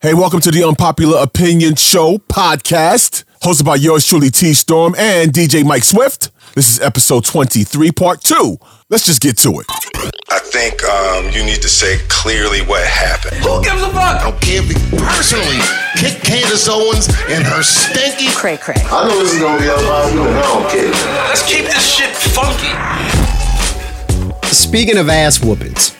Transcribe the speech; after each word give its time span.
Hey, 0.00 0.14
welcome 0.14 0.38
to 0.42 0.52
the 0.52 0.62
Unpopular 0.62 1.20
Opinion 1.20 1.74
Show 1.74 2.18
podcast, 2.18 3.24
hosted 3.42 3.64
by 3.64 3.74
yours 3.74 4.06
truly, 4.06 4.30
T 4.30 4.54
Storm 4.54 4.94
and 4.96 5.32
DJ 5.32 5.64
Mike 5.66 5.82
Swift. 5.82 6.30
This 6.54 6.70
is 6.70 6.80
episode 6.80 7.24
23, 7.24 7.90
part 7.90 8.20
two. 8.20 8.58
Let's 8.90 9.04
just 9.04 9.20
get 9.20 9.36
to 9.38 9.58
it. 9.58 9.66
I 10.30 10.38
think 10.38 10.84
um, 10.84 11.32
you 11.32 11.44
need 11.44 11.60
to 11.62 11.68
say 11.68 11.98
clearly 12.08 12.60
what 12.60 12.86
happened. 12.86 13.38
Who 13.38 13.60
gives 13.60 13.82
a 13.82 13.88
fuck? 13.88 14.22
I 14.22 14.30
don't 14.30 14.40
care 14.40 14.62
personally 15.02 15.58
kick 15.96 16.22
Candace 16.22 16.68
Owens 16.68 17.08
and 17.28 17.42
her 17.44 17.64
stinky. 17.64 18.30
Cray 18.36 18.56
cray. 18.56 18.76
I 18.78 19.08
know 19.08 19.18
this 19.18 19.34
is 19.34 19.40
gonna 19.40 19.60
be 19.60 19.66
a 19.66 19.74
lot 19.74 20.12
of 20.12 20.20
I 20.20 20.42
don't 20.42 20.70
care. 20.70 20.92
Let's 21.26 21.42
keep 21.42 21.64
this 21.64 21.84
shit 21.84 22.14
funky. 22.14 22.70
Speaking 24.54 24.98
of 24.98 25.08
ass 25.08 25.42
whoopings, 25.42 25.96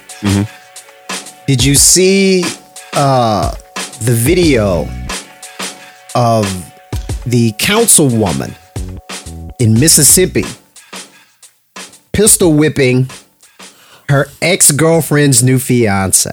did 1.49 1.65
you 1.65 1.75
see 1.75 2.45
uh, 2.93 3.53
the 4.01 4.15
video 4.15 4.83
of 6.15 6.45
the 7.27 7.53
councilwoman 7.59 8.55
in 9.59 9.75
Mississippi 9.75 10.45
pistol 12.13 12.55
whipping 12.55 13.09
her 14.09 14.27
ex 14.41 14.71
girlfriend's 14.71 15.43
new 15.43 15.59
fiance? 15.59 16.31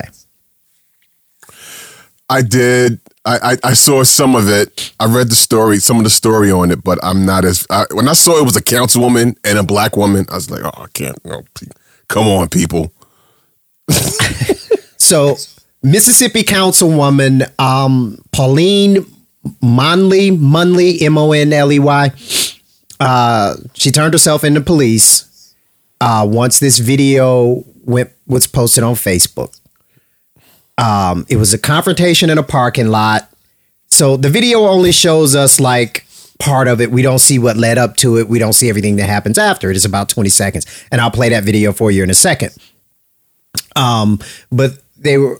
I 2.29 2.41
did. 2.41 2.99
I, 3.23 3.37
I, 3.53 3.69
I 3.69 3.73
saw 3.73 4.03
some 4.03 4.35
of 4.35 4.49
it. 4.49 4.93
I 4.99 5.05
read 5.05 5.29
the 5.29 5.35
story, 5.35 5.79
some 5.79 5.97
of 5.97 6.03
the 6.03 6.09
story 6.09 6.51
on 6.51 6.71
it, 6.71 6.83
but 6.83 6.99
I'm 7.03 7.25
not 7.25 7.45
as. 7.45 7.65
I, 7.69 7.85
when 7.91 8.07
I 8.07 8.13
saw 8.13 8.39
it 8.39 8.43
was 8.43 8.55
a 8.55 8.63
councilwoman 8.63 9.37
and 9.43 9.57
a 9.57 9.63
black 9.63 9.95
woman, 9.95 10.25
I 10.29 10.35
was 10.35 10.49
like, 10.49 10.63
oh, 10.63 10.83
I 10.83 10.87
can't. 10.93 11.17
Oh, 11.25 11.29
no, 11.29 11.43
come 12.07 12.27
on, 12.27 12.49
people. 12.49 12.91
So, 14.97 15.35
Mississippi 15.85 16.43
Councilwoman 16.43 17.47
um, 17.59 18.19
Pauline 18.31 19.05
Monley, 19.61 20.31
Munley, 20.31 21.01
M 21.01 21.17
O 21.17 21.31
N 21.31 21.53
L 21.53 21.71
E 21.71 21.79
Y, 21.79 22.11
uh, 22.99 23.55
she 23.73 23.91
turned 23.91 24.13
herself 24.13 24.43
into 24.43 24.61
police 24.61 25.53
uh, 26.01 26.25
once 26.27 26.59
this 26.59 26.79
video 26.79 27.63
went 27.83 28.11
was 28.25 28.47
posted 28.47 28.83
on 28.83 28.95
Facebook. 28.95 29.59
Um, 30.77 31.25
it 31.29 31.37
was 31.37 31.53
a 31.53 31.59
confrontation 31.59 32.29
in 32.29 32.37
a 32.37 32.43
parking 32.43 32.87
lot. 32.87 33.29
So 33.87 34.17
the 34.17 34.29
video 34.29 34.61
only 34.61 34.91
shows 34.91 35.35
us 35.35 35.59
like 35.59 36.05
part 36.39 36.67
of 36.67 36.81
it. 36.81 36.91
We 36.91 37.01
don't 37.01 37.19
see 37.19 37.39
what 37.39 37.55
led 37.55 37.77
up 37.77 37.95
to 37.97 38.17
it. 38.17 38.27
We 38.27 38.39
don't 38.39 38.53
see 38.53 38.67
everything 38.67 38.95
that 38.97 39.07
happens 39.07 39.37
after 39.37 39.69
it. 39.69 39.75
It's 39.75 39.85
about 39.85 40.09
20 40.09 40.29
seconds. 40.29 40.65
And 40.91 40.99
I'll 40.99 41.11
play 41.11 41.29
that 41.29 41.43
video 41.43 41.71
for 41.71 41.91
you 41.91 42.03
in 42.03 42.09
a 42.09 42.15
second. 42.15 42.53
Um, 43.75 44.19
but 44.51 44.81
they 44.97 45.17
were 45.17 45.39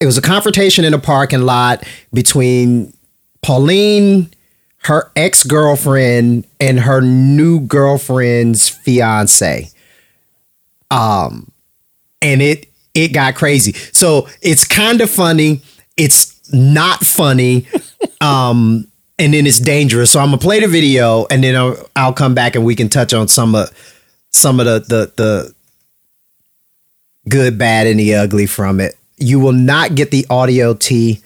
it 0.00 0.06
was 0.06 0.18
a 0.18 0.22
confrontation 0.22 0.84
in 0.84 0.94
a 0.94 0.98
parking 0.98 1.42
lot 1.42 1.84
between 2.12 2.92
Pauline, 3.42 4.30
her 4.78 5.10
ex-girlfriend, 5.16 6.46
and 6.60 6.80
her 6.80 7.00
new 7.00 7.60
girlfriend's 7.60 8.68
fiance. 8.68 9.70
Um 10.90 11.50
and 12.22 12.40
it 12.40 12.68
it 12.94 13.08
got 13.08 13.34
crazy. 13.34 13.72
So 13.92 14.28
it's 14.40 14.64
kind 14.64 15.00
of 15.00 15.10
funny. 15.10 15.62
It's 15.96 16.40
not 16.52 17.00
funny. 17.00 17.66
um 18.20 18.86
and 19.18 19.32
then 19.32 19.46
it's 19.46 19.58
dangerous. 19.58 20.10
So 20.10 20.20
I'm 20.20 20.28
gonna 20.28 20.38
play 20.38 20.60
the 20.60 20.68
video 20.68 21.26
and 21.30 21.42
then 21.42 21.56
I'll, 21.56 21.76
I'll 21.96 22.12
come 22.12 22.34
back 22.34 22.54
and 22.54 22.64
we 22.64 22.76
can 22.76 22.88
touch 22.88 23.12
on 23.14 23.28
some 23.28 23.54
of 23.54 23.70
some 24.30 24.60
of 24.60 24.66
the 24.66 24.80
the 24.80 25.12
the 25.16 25.54
good, 27.28 27.58
bad, 27.58 27.86
and 27.86 27.98
the 27.98 28.14
ugly 28.14 28.46
from 28.46 28.80
it. 28.80 28.96
You 29.18 29.40
will 29.40 29.52
not 29.52 29.94
get 29.94 30.10
the 30.10 30.26
audio 30.28 30.74
T 30.74 31.22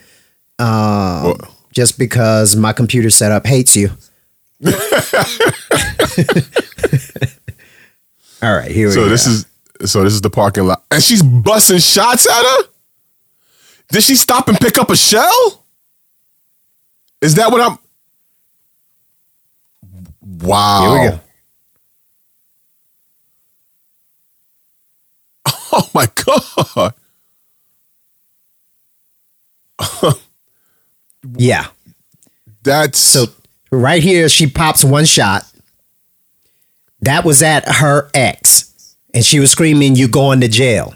um, 0.59 1.39
just 1.73 1.99
because 1.99 2.55
my 2.57 2.73
computer 2.73 3.11
setup 3.11 3.47
hates 3.47 3.75
you. 3.77 3.91
All 8.43 8.55
right, 8.57 8.71
here 8.71 8.89
we 8.89 8.95
So 8.95 9.05
go. 9.05 9.09
this 9.09 9.27
is 9.27 9.47
so 9.87 10.03
this 10.05 10.13
is 10.13 10.21
the 10.21 10.31
parking 10.31 10.65
lot, 10.65 10.83
and 10.91 11.03
she's 11.03 11.23
busting 11.23 11.79
shots 11.79 12.29
at 12.29 12.43
her. 12.43 12.63
Did 13.91 14.03
she 14.03 14.15
stop 14.15 14.49
and 14.49 14.59
pick 14.59 14.79
up 14.79 14.89
a 14.91 14.97
shell? 14.97 15.65
Is 17.21 17.35
that 17.35 17.51
what 17.51 17.61
I'm? 17.61 17.79
Wow. 20.23 20.83
Here 20.95 21.01
we 21.03 21.09
go. 21.09 21.21
Oh 25.73 25.89
my 25.95 26.09
god. 26.27 26.95
Yeah. 31.37 31.67
That's 32.63 32.99
So 32.99 33.27
right 33.71 34.03
here, 34.03 34.29
she 34.29 34.47
pops 34.47 34.85
one 34.85 35.05
shot. 35.05 35.45
That 37.03 37.25
was 37.25 37.43
at 37.43 37.67
her 37.67 38.11
ex, 38.13 38.97
and 39.15 39.25
she 39.25 39.41
was 39.41 39.51
screaming, 39.51 39.97
"You 39.97 40.07
going 40.07 40.41
to 40.43 40.49
jail?" 40.49 40.95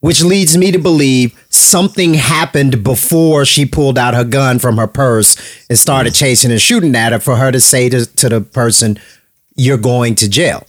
Which 0.00 0.22
leads 0.22 0.56
me 0.56 0.70
to 0.70 0.78
believe 0.78 1.34
something 1.50 2.14
happened 2.14 2.84
before 2.84 3.44
she 3.44 3.66
pulled 3.66 3.98
out 3.98 4.14
her 4.14 4.22
gun 4.22 4.60
from 4.60 4.76
her 4.76 4.86
purse 4.86 5.36
and 5.68 5.76
started 5.76 6.14
chasing 6.14 6.52
and 6.52 6.60
shooting 6.60 6.94
at 6.94 7.12
her 7.12 7.18
for 7.18 7.36
her 7.36 7.50
to 7.50 7.60
say 7.60 7.88
to, 7.88 8.06
to 8.06 8.28
the 8.28 8.40
person, 8.40 8.98
"You're 9.56 9.78
going 9.78 10.14
to 10.16 10.28
jail." 10.28 10.64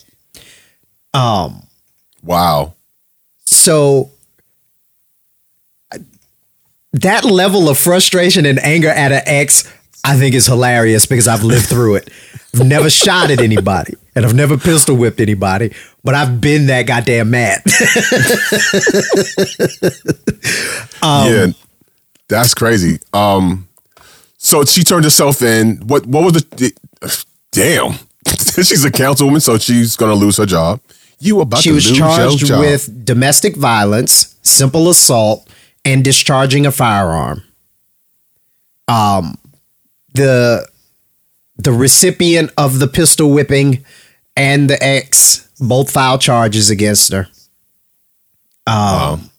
Um. 1.14 1.68
wow. 2.24 2.74
So 3.46 4.12
that 7.02 7.26
level 7.26 7.70
of 7.70 7.78
frustration 7.78 8.46
and 8.46 8.60
anger 8.60 8.90
at 8.90 9.12
an 9.12 9.22
ex, 9.26 9.72
I 10.04 10.18
think 10.18 10.36
is 10.36 10.46
hilarious 10.48 11.06
because 11.06 11.28
I've 11.28 11.44
lived 11.44 11.66
through 11.68 11.96
it. 11.96 12.10
I've 12.54 12.66
never 12.66 12.90
shot 12.90 13.30
at 13.30 13.40
anybody 13.42 13.94
and 14.16 14.26
I've 14.26 14.34
never 14.34 14.58
pistol 14.58 14.96
whipped 14.96 15.20
anybody, 15.20 15.74
but 16.04 16.16
I've 16.16 16.42
been 16.42 16.68
that 16.68 16.84
goddamn 16.88 17.30
mad. 17.32 17.62
Um, 21.02 21.32
yeah, 21.32 21.48
that's 22.28 22.54
crazy. 22.56 23.00
Um, 23.14 23.68
so 24.38 24.66
she 24.66 24.84
turned 24.84 25.04
herself 25.04 25.42
in. 25.42 25.78
What? 25.88 26.06
What 26.08 26.24
was 26.24 26.44
the? 26.44 26.74
Damn, 27.52 27.92
she's 28.28 28.84
a 28.84 28.92
councilwoman, 28.92 29.42
so 29.42 29.58
she's 29.58 29.96
gonna 29.96 30.16
lose 30.16 30.38
her 30.38 30.46
job. 30.46 30.82
You 31.20 31.42
about 31.42 31.62
she 31.62 31.70
to 31.70 31.76
was 31.76 31.90
lose 31.90 32.00
charged 32.00 32.42
your 32.42 32.48
job? 32.48 32.60
with 32.62 33.06
domestic 33.06 33.56
violence, 33.56 34.36
simple 34.42 34.90
assault, 34.90 35.47
and 35.88 36.04
discharging 36.04 36.66
a 36.66 36.72
firearm. 36.72 37.42
Um, 38.90 39.38
the 40.14 40.68
the 41.58 41.72
recipient 41.72 42.52
of 42.58 42.80
the 42.80 42.88
pistol 42.88 43.32
whipping 43.32 43.86
and 44.36 44.70
the 44.70 44.84
ex 44.84 45.50
both 45.60 45.90
filed 45.90 46.20
charges 46.20 46.70
against 46.70 47.14
her. 47.14 47.28
Um, 48.68 49.30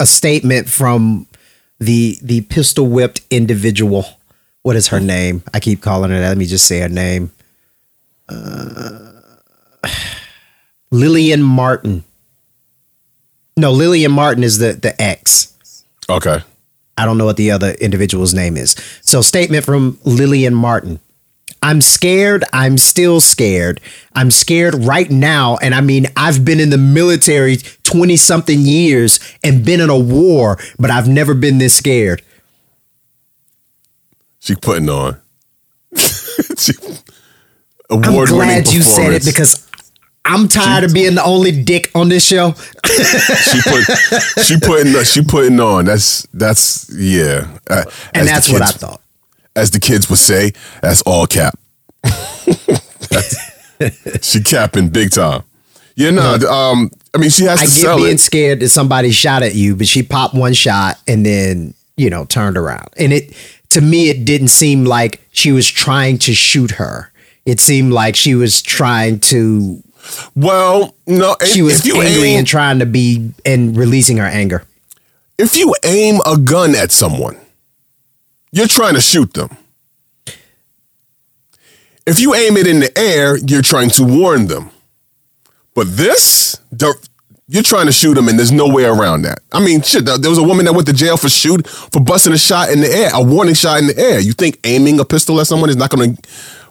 a 0.00 0.06
statement 0.06 0.70
from 0.70 1.26
the 1.78 2.18
the 2.22 2.40
pistol 2.42 2.86
whipped 2.86 3.20
individual. 3.30 4.06
What 4.62 4.76
is 4.76 4.88
her 4.88 5.00
name? 5.00 5.42
I 5.52 5.60
keep 5.60 5.82
calling 5.82 6.10
her 6.10 6.20
that. 6.20 6.28
Let 6.28 6.38
me 6.38 6.46
just 6.46 6.66
say 6.66 6.80
her 6.80 6.88
name. 6.88 7.32
Lillian 10.90 11.42
Martin. 11.42 12.04
No, 13.56 13.72
Lillian 13.72 14.12
Martin 14.12 14.44
is 14.44 14.58
the 14.58 14.72
the 14.72 15.00
ex. 15.00 15.84
Okay. 16.08 16.40
I 16.96 17.04
don't 17.04 17.18
know 17.18 17.24
what 17.24 17.36
the 17.36 17.50
other 17.50 17.72
individual's 17.72 18.34
name 18.34 18.56
is. 18.56 18.76
So, 19.00 19.22
statement 19.22 19.64
from 19.64 19.98
Lillian 20.04 20.54
Martin. 20.54 21.00
I'm 21.62 21.80
scared. 21.80 22.44
I'm 22.52 22.76
still 22.76 23.20
scared. 23.20 23.80
I'm 24.14 24.32
scared 24.32 24.74
right 24.74 25.08
now. 25.10 25.58
And 25.62 25.74
I 25.74 25.80
mean, 25.80 26.06
I've 26.16 26.44
been 26.44 26.58
in 26.58 26.70
the 26.70 26.78
military 26.78 27.58
20 27.84 28.16
something 28.16 28.60
years 28.60 29.20
and 29.44 29.64
been 29.64 29.80
in 29.80 29.88
a 29.88 29.98
war, 29.98 30.58
but 30.78 30.90
I've 30.90 31.08
never 31.08 31.34
been 31.34 31.58
this 31.58 31.74
scared. 31.74 32.22
She 34.40 34.56
putting 34.56 34.88
on. 34.88 35.20
she, 36.58 36.72
I'm 37.88 38.00
glad 38.00 38.72
you 38.72 38.82
said 38.82 39.12
it 39.12 39.24
because 39.24 39.68
I'm 40.24 40.46
tired 40.48 40.84
of 40.84 40.94
being 40.94 41.14
the 41.16 41.24
only 41.24 41.50
dick 41.50 41.90
on 41.94 42.08
this 42.08 42.24
show. 42.24 42.52
she 42.52 43.60
put 43.62 44.44
she 44.44 44.56
putting 44.60 45.04
she 45.04 45.22
putting 45.22 45.58
on. 45.60 45.84
That's 45.84 46.26
that's 46.32 46.88
yeah. 46.96 47.48
Uh, 47.68 47.84
And 48.14 48.28
that's 48.28 48.48
what 48.50 48.62
I 48.62 48.66
kids- 48.66 48.76
thought. 48.78 49.00
As 49.56 49.70
the 49.72 49.80
kids 49.80 50.08
would 50.08 50.18
say, 50.20 50.52
that's 50.80 51.02
all 51.02 51.26
cap. 51.26 51.58
That's- 53.10 53.48
she 54.22 54.40
capping 54.42 54.88
big 54.90 55.10
time. 55.10 55.42
Yeah, 55.96 56.10
no. 56.10 56.34
Um, 56.48 56.90
I 57.14 57.18
mean, 57.18 57.30
she 57.30 57.44
has 57.44 57.60
I 57.60 57.66
get 57.82 57.96
being 57.96 58.14
it. 58.14 58.20
scared 58.20 58.60
that 58.60 58.68
somebody 58.70 59.10
shot 59.10 59.42
at 59.42 59.54
you, 59.54 59.76
but 59.76 59.86
she 59.88 60.02
popped 60.02 60.34
one 60.34 60.54
shot 60.54 60.98
and 61.06 61.26
then, 61.26 61.74
you 61.96 62.08
know, 62.08 62.24
turned 62.24 62.56
around. 62.56 62.88
And 62.96 63.12
it 63.12 63.34
to 63.70 63.80
me 63.80 64.08
it 64.08 64.24
didn't 64.24 64.48
seem 64.48 64.84
like 64.84 65.20
she 65.32 65.52
was 65.52 65.68
trying 65.68 66.18
to 66.18 66.32
shoot 66.34 66.72
her. 66.72 67.12
It 67.44 67.58
seemed 67.60 67.92
like 67.92 68.14
she 68.16 68.34
was 68.36 68.62
trying 68.62 69.18
to 69.20 69.82
Well, 70.34 70.94
no, 71.06 71.36
she 71.44 71.60
if 71.60 71.64
was 71.64 71.86
you 71.86 72.00
angry 72.00 72.30
aim- 72.30 72.38
and 72.40 72.46
trying 72.46 72.78
to 72.80 72.86
be 72.86 73.32
and 73.44 73.76
releasing 73.76 74.16
her 74.18 74.26
anger. 74.26 74.64
if 75.38 75.56
you 75.56 75.74
aim 75.84 76.20
a 76.26 76.36
gun 76.38 76.74
at 76.74 76.90
someone, 76.92 77.36
you're 78.52 78.66
trying 78.68 78.94
to 78.94 79.00
shoot 79.00 79.32
them. 79.34 79.56
If 82.06 82.18
you 82.18 82.34
aim 82.34 82.56
it 82.56 82.66
in 82.66 82.80
the 82.80 82.96
air, 82.98 83.36
you're 83.38 83.62
trying 83.62 83.90
to 83.90 84.02
warn 84.04 84.46
them. 84.48 84.70
But 85.74 85.96
this, 85.96 86.56
you're 87.48 87.62
trying 87.62 87.86
to 87.86 87.92
shoot 87.92 88.14
them, 88.14 88.28
and 88.28 88.38
there's 88.38 88.50
no 88.52 88.68
way 88.68 88.84
around 88.84 89.22
that. 89.22 89.38
I 89.52 89.64
mean, 89.64 89.82
shit. 89.82 90.04
There 90.04 90.18
was 90.30 90.38
a 90.38 90.42
woman 90.42 90.64
that 90.66 90.72
went 90.74 90.86
to 90.88 90.92
jail 90.92 91.16
for 91.16 91.28
shoot 91.28 91.66
for 91.66 92.00
busting 92.00 92.32
a 92.32 92.38
shot 92.38 92.70
in 92.70 92.80
the 92.80 92.88
air, 92.88 93.10
a 93.14 93.22
warning 93.22 93.54
shot 93.54 93.78
in 93.78 93.86
the 93.86 93.96
air. 93.98 94.18
You 94.20 94.32
think 94.32 94.58
aiming 94.64 94.98
a 95.00 95.04
pistol 95.04 95.40
at 95.40 95.46
someone 95.46 95.70
is 95.70 95.76
not 95.76 95.90
going 95.90 96.16
to 96.16 96.22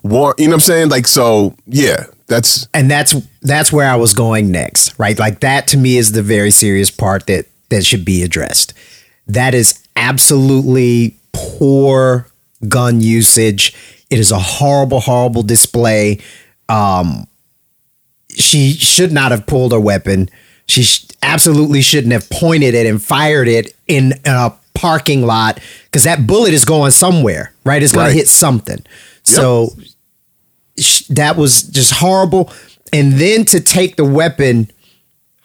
warn? 0.04 0.36
You 0.38 0.46
know 0.48 0.52
what 0.52 0.56
I'm 0.56 0.60
saying? 0.60 0.90
Like, 0.90 1.08
so 1.08 1.56
yeah, 1.66 2.06
that's 2.32 2.68
and 2.74 2.90
that's 2.90 3.14
that's 3.44 3.72
where 3.72 3.88
I 3.90 3.96
was 3.96 4.14
going 4.16 4.50
next, 4.52 4.98
right? 4.98 5.18
Like 5.20 5.42
that 5.42 5.68
to 5.68 5.78
me 5.78 5.98
is 5.98 6.14
the 6.14 6.24
very 6.24 6.50
serious 6.52 6.90
part 6.90 7.28
that 7.28 7.46
that 7.70 7.86
should 7.86 8.04
be 8.06 8.24
addressed. 8.24 8.74
That 9.28 9.54
is 9.54 9.78
absolutely 9.96 11.18
poor 11.34 12.28
gun 12.68 13.02
usage. 13.02 13.74
It 14.10 14.20
is 14.20 14.32
a 14.32 14.40
horrible, 14.40 15.00
horrible 15.00 15.44
display. 15.44 16.20
Um, 16.68 17.28
she 18.30 18.74
should 18.74 19.12
not 19.12 19.32
have 19.32 19.46
pulled 19.46 19.72
her 19.74 19.80
weapon. 19.80 20.30
She 20.68 20.84
sh- 20.84 21.06
absolutely 21.22 21.82
shouldn't 21.82 22.14
have 22.14 22.30
pointed 22.30 22.74
it 22.74 22.86
and 22.88 23.02
fired 23.02 23.48
it 23.48 23.76
in 23.88 24.14
a 24.26 24.54
parking 24.74 25.26
lot 25.26 25.60
because 25.86 26.04
that 26.04 26.26
bullet 26.28 26.54
is 26.54 26.66
going 26.66 26.92
somewhere, 26.92 27.54
right? 27.66 27.82
It's 27.84 27.92
going 27.94 28.06
Right. 28.06 28.12
to 28.12 28.18
hit 28.18 28.28
something. 28.28 28.84
So 29.24 29.74
sh- 29.82 29.91
that 31.10 31.36
was 31.38 31.64
just 31.64 31.94
horrible. 31.94 32.52
And 32.94 33.14
then 33.14 33.46
to 33.46 33.60
take 33.60 33.96
the 33.96 34.06
weapon, 34.06 34.70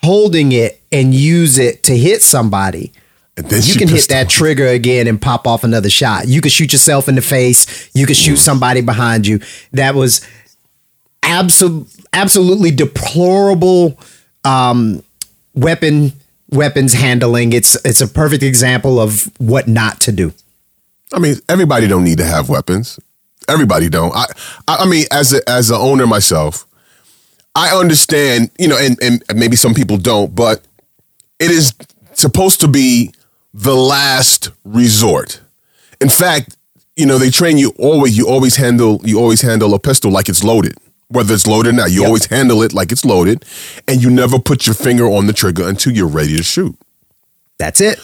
holding 0.03 0.53
it, 0.53 0.83
and 0.93 1.15
use 1.15 1.59
it 1.59 1.83
to 1.85 1.97
hit 1.97 2.23
somebody. 2.23 2.93
and 3.37 3.47
then 3.49 3.61
You 3.65 3.75
can 3.77 3.89
hit 3.89 4.09
that 4.09 4.27
off. 4.27 4.33
trigger 4.33 4.67
again 4.67 5.07
and 5.07 5.21
pop 5.21 5.47
off 5.47 5.63
another 5.65 5.91
shot. 5.91 6.27
You 6.29 6.41
could 6.41 6.53
shoot 6.53 6.73
yourself 6.73 7.09
in 7.09 7.15
the 7.15 7.23
face. 7.23 7.91
You 7.95 8.07
could 8.07 8.17
shoot 8.17 8.37
somebody 8.37 8.81
behind 8.81 9.27
you. 9.27 9.41
That 9.73 9.95
was 9.95 10.27
absol- 11.23 11.87
absolutely 12.13 12.71
deplorable 12.71 13.99
um, 14.45 15.03
weapon 15.55 16.13
weapons 16.51 16.93
handling. 16.93 17.53
It's 17.53 17.75
it's 17.85 18.01
a 18.01 18.09
perfect 18.09 18.43
example 18.43 19.01
of 19.01 19.31
what 19.39 19.67
not 19.69 20.01
to 20.03 20.13
do. 20.13 20.33
I 21.13 21.19
mean, 21.19 21.37
everybody 21.49 21.87
don't 21.87 22.05
need 22.05 22.19
to 22.19 22.25
have 22.25 22.49
weapons. 22.49 22.99
Everybody 23.49 23.89
don't. 23.89 24.15
I, 24.15 24.27
I 24.69 24.87
mean, 24.87 25.07
as 25.11 25.33
a 25.33 25.49
as 25.49 25.71
an 25.71 25.77
owner 25.77 26.07
myself, 26.07 26.67
I 27.55 27.77
understand. 27.77 28.51
You 28.59 28.69
know, 28.69 28.79
and 28.79 28.99
and 29.03 29.23
maybe 29.35 29.57
some 29.57 29.75
people 29.75 29.97
don't, 29.97 30.35
but 30.35 30.63
it 31.39 31.51
is 31.51 31.75
supposed 32.13 32.61
to 32.63 32.69
be 32.69 33.13
the 33.55 33.75
last 33.75 34.51
resort. 34.65 35.41
In 36.01 36.09
fact, 36.09 36.57
you 36.97 37.07
know, 37.07 37.19
they 37.19 37.31
train 37.31 37.59
you 37.59 37.73
always. 37.79 38.17
You 38.17 38.29
always 38.29 38.57
handle. 38.57 39.01
You 39.05 39.19
always 39.19 39.43
handle 39.43 39.75
a 39.75 39.79
pistol 39.79 40.11
like 40.11 40.29
it's 40.29 40.43
loaded. 40.43 40.77
Whether 41.09 41.35
it's 41.35 41.47
loaded 41.47 41.71
or 41.71 41.77
not, 41.77 41.93
you 41.93 42.05
always 42.05 42.27
handle 42.27 42.63
it 42.63 42.73
like 42.73 42.91
it's 42.91 43.05
loaded, 43.05 43.45
and 43.87 44.03
you 44.03 44.11
never 44.11 44.41
put 44.41 44.67
your 44.67 44.75
finger 44.75 45.07
on 45.07 45.27
the 45.27 45.33
trigger 45.33 45.69
until 45.69 45.93
you're 45.93 46.09
ready 46.09 46.37
to 46.37 46.43
shoot. 46.43 46.77
That's 47.59 47.81
it. 47.81 48.01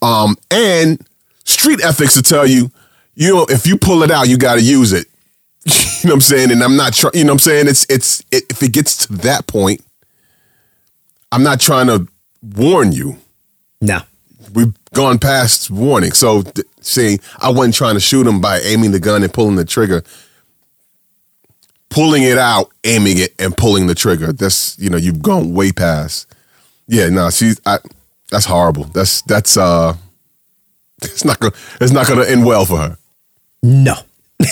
Um, 0.00 0.36
and 0.50 1.06
street 1.44 1.84
ethics 1.84 2.14
to 2.14 2.22
tell 2.22 2.46
you, 2.46 2.70
you 3.18 3.34
know, 3.34 3.46
if 3.48 3.66
you 3.66 3.76
pull 3.76 4.04
it 4.04 4.12
out, 4.12 4.28
you 4.28 4.38
got 4.38 4.54
to 4.54 4.62
use 4.62 4.92
it. 4.92 5.08
you 5.66 6.08
know 6.08 6.10
what 6.10 6.14
I'm 6.14 6.20
saying? 6.20 6.52
And 6.52 6.62
I'm 6.62 6.76
not 6.76 6.94
trying. 6.94 7.14
You 7.14 7.24
know 7.24 7.32
what 7.32 7.46
I'm 7.46 7.50
saying? 7.50 7.66
It's 7.66 7.84
it's 7.90 8.20
it, 8.30 8.44
if 8.48 8.62
it 8.62 8.72
gets 8.72 9.06
to 9.06 9.12
that 9.14 9.48
point, 9.48 9.84
I'm 11.32 11.42
not 11.42 11.58
trying 11.58 11.88
to 11.88 12.06
warn 12.40 12.92
you. 12.92 13.18
No. 13.80 14.02
We've 14.54 14.72
gone 14.94 15.18
past 15.18 15.68
warning. 15.68 16.12
So 16.12 16.42
th- 16.42 16.66
saying 16.80 17.18
I 17.40 17.50
wasn't 17.50 17.74
trying 17.74 17.94
to 17.94 18.00
shoot 18.00 18.24
him 18.24 18.40
by 18.40 18.60
aiming 18.60 18.92
the 18.92 19.00
gun 19.00 19.24
and 19.24 19.34
pulling 19.34 19.56
the 19.56 19.64
trigger. 19.64 20.04
Pulling 21.90 22.22
it 22.22 22.38
out, 22.38 22.70
aiming 22.84 23.18
it, 23.18 23.34
and 23.40 23.56
pulling 23.56 23.88
the 23.88 23.96
trigger. 23.96 24.32
That's 24.32 24.78
you 24.78 24.90
know 24.90 24.96
you've 24.96 25.22
gone 25.22 25.54
way 25.54 25.72
past. 25.72 26.32
Yeah, 26.86 27.08
no, 27.08 27.30
she's 27.30 27.60
I. 27.66 27.78
That's 28.30 28.44
horrible. 28.44 28.84
That's 28.84 29.22
that's 29.22 29.56
uh. 29.56 29.96
It's 31.02 31.24
not 31.24 31.40
gonna. 31.40 31.54
It's 31.80 31.92
not 31.92 32.06
gonna 32.06 32.24
end 32.24 32.46
well 32.46 32.64
for 32.64 32.78
her. 32.78 32.98
No. 33.62 33.94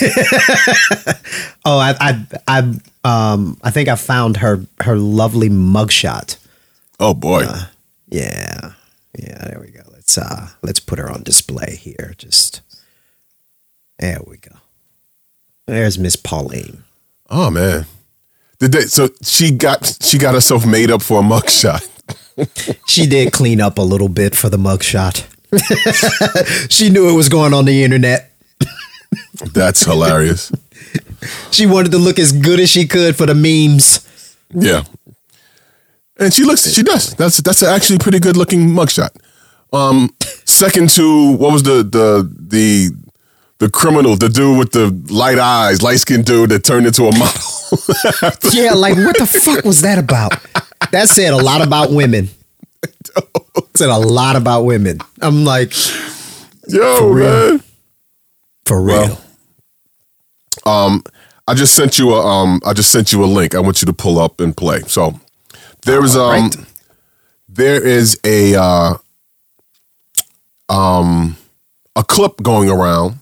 oh, 1.64 1.78
I, 1.78 1.94
I, 2.00 2.26
I, 2.48 2.58
um, 3.04 3.56
I 3.62 3.70
think 3.70 3.88
I 3.88 3.94
found 3.94 4.38
her 4.38 4.64
her 4.80 4.96
lovely 4.96 5.48
mugshot. 5.48 6.38
Oh 6.98 7.14
boy. 7.14 7.44
Yeah, 8.08 8.72
yeah. 9.16 9.48
There 9.48 9.60
we 9.60 9.70
go. 9.70 9.82
Let's 9.92 10.18
uh, 10.18 10.48
let's 10.62 10.80
put 10.80 10.98
her 10.98 11.10
on 11.10 11.22
display 11.22 11.76
here. 11.76 12.14
Just 12.18 12.62
there 13.98 14.20
we 14.26 14.38
go. 14.38 14.56
There's 15.66 15.98
Miss 15.98 16.16
Pauline. 16.16 16.82
oh 17.30 17.50
man. 17.50 17.86
Did 18.58 18.72
they, 18.72 18.82
so 18.82 19.08
she 19.22 19.50
got 19.50 19.98
she 20.02 20.18
got 20.18 20.34
herself 20.34 20.66
made 20.66 20.90
up 20.90 21.02
for 21.02 21.20
a 21.20 21.22
mugshot. 21.22 21.88
She 22.86 23.06
did 23.06 23.32
clean 23.32 23.62
up 23.62 23.78
a 23.78 23.82
little 23.82 24.10
bit 24.10 24.34
for 24.34 24.50
the 24.50 24.58
mugshot. 24.58 25.24
she 26.70 26.90
knew 26.90 27.08
it 27.08 27.14
was 27.14 27.30
going 27.30 27.54
on 27.54 27.64
the 27.64 27.82
internet. 27.82 28.30
That's 29.52 29.84
hilarious. 29.84 30.52
She 31.50 31.66
wanted 31.66 31.92
to 31.92 31.98
look 31.98 32.18
as 32.18 32.32
good 32.32 32.60
as 32.60 32.70
she 32.70 32.86
could 32.86 33.16
for 33.16 33.26
the 33.26 33.34
memes. 33.34 34.06
Yeah. 34.50 34.84
And 36.18 36.32
she 36.32 36.44
looks. 36.44 36.70
She 36.72 36.82
does. 36.82 37.14
That's 37.14 37.38
that's 37.38 37.62
actually 37.62 37.98
pretty 37.98 38.20
good 38.20 38.36
looking 38.36 38.68
mugshot. 38.68 39.10
Um, 39.72 40.14
second 40.44 40.90
to 40.90 41.32
what 41.36 41.52
was 41.52 41.62
the 41.62 41.82
the 41.82 42.30
the 42.48 42.90
the 43.58 43.70
criminal, 43.70 44.16
the 44.16 44.28
dude 44.28 44.58
with 44.58 44.72
the 44.72 44.88
light 45.12 45.38
eyes, 45.38 45.82
light 45.82 45.98
skinned 45.98 46.24
dude 46.24 46.50
that 46.50 46.64
turned 46.64 46.86
into 46.86 47.04
a 47.04 47.18
model. 47.18 47.42
Yeah, 48.52 48.74
like 48.74 48.96
what 48.96 49.18
the 49.18 49.26
fuck 49.26 49.64
was 49.64 49.80
that 49.82 49.98
about? 49.98 50.32
That 50.92 51.08
said 51.08 51.32
a 51.32 51.36
lot 51.36 51.66
about 51.66 51.90
women. 51.90 52.28
said 53.74 53.88
a 53.88 53.98
lot 53.98 54.36
about 54.36 54.62
women. 54.62 54.98
I'm 55.20 55.44
like, 55.44 55.72
Yo, 56.68 57.12
man. 57.12 57.60
For 58.66 58.80
real. 58.82 58.96
Well, 58.96 59.22
Um, 60.66 61.02
I 61.48 61.54
just 61.54 61.74
sent 61.74 61.98
you 61.98 62.12
a 62.14 62.20
um, 62.26 62.60
I 62.66 62.72
just 62.72 62.90
sent 62.90 63.12
you 63.12 63.22
a 63.24 63.26
link. 63.26 63.54
I 63.54 63.60
want 63.60 63.80
you 63.80 63.86
to 63.86 63.92
pull 63.92 64.18
up 64.18 64.40
and 64.40 64.56
play. 64.56 64.80
So 64.86 65.18
there 65.82 66.04
is 66.04 66.16
um, 66.16 66.22
Alright. 66.22 66.56
there 67.48 67.80
is 67.82 68.18
a 68.24 68.54
uh, 68.56 68.94
um, 70.68 71.36
a 71.94 72.02
clip 72.02 72.42
going 72.42 72.68
around 72.68 73.18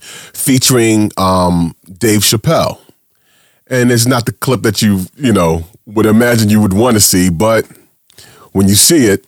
featuring 0.00 1.10
um 1.18 1.76
Dave 1.98 2.20
Chappelle, 2.22 2.78
and 3.66 3.92
it's 3.92 4.06
not 4.06 4.24
the 4.26 4.32
clip 4.32 4.62
that 4.62 4.80
you 4.80 5.04
you 5.16 5.32
know 5.32 5.64
would 5.84 6.06
imagine 6.06 6.48
you 6.48 6.60
would 6.60 6.72
want 6.72 6.94
to 6.94 7.00
see, 7.00 7.28
but 7.28 7.66
when 8.52 8.68
you 8.68 8.74
see 8.74 9.06
it, 9.08 9.26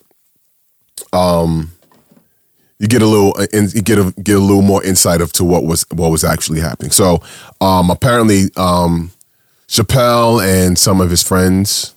um, 1.13 1.71
you 2.79 2.89
get 2.89 3.03
a 3.03 3.07
little 3.07 3.35
uh, 3.39 3.47
in, 3.53 3.69
you 3.75 3.83
get 3.83 3.99
a 3.99 4.13
get 4.23 4.37
a 4.37 4.41
little 4.41 4.63
more 4.63 4.83
insight 4.85 5.21
of 5.21 5.33
to 5.35 5.45
what 5.45 5.65
was 5.65 5.87
what 5.93 6.11
was 6.11 6.25
actually 6.25 6.61
happening. 6.61 6.91
So 6.91 7.23
um, 7.61 7.91
apparently, 7.91 8.51
um, 8.57 9.11
Chappelle 9.69 10.43
and 10.45 10.79
some 10.79 11.01
of 11.01 11.11
his 11.11 11.23
friends 11.23 11.95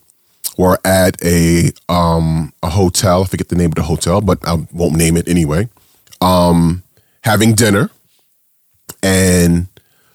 were 0.57 0.79
at 0.85 1.21
a 1.23 1.71
um, 1.89 2.53
a 2.63 2.69
hotel. 2.69 3.23
I 3.23 3.25
forget 3.25 3.49
the 3.49 3.55
name 3.55 3.69
of 3.71 3.75
the 3.75 3.83
hotel, 3.83 4.21
but 4.21 4.39
I 4.47 4.55
won't 4.71 4.95
name 4.95 5.17
it 5.17 5.27
anyway. 5.27 5.67
Um, 6.21 6.83
having 7.23 7.53
dinner, 7.53 7.89
and 9.03 9.67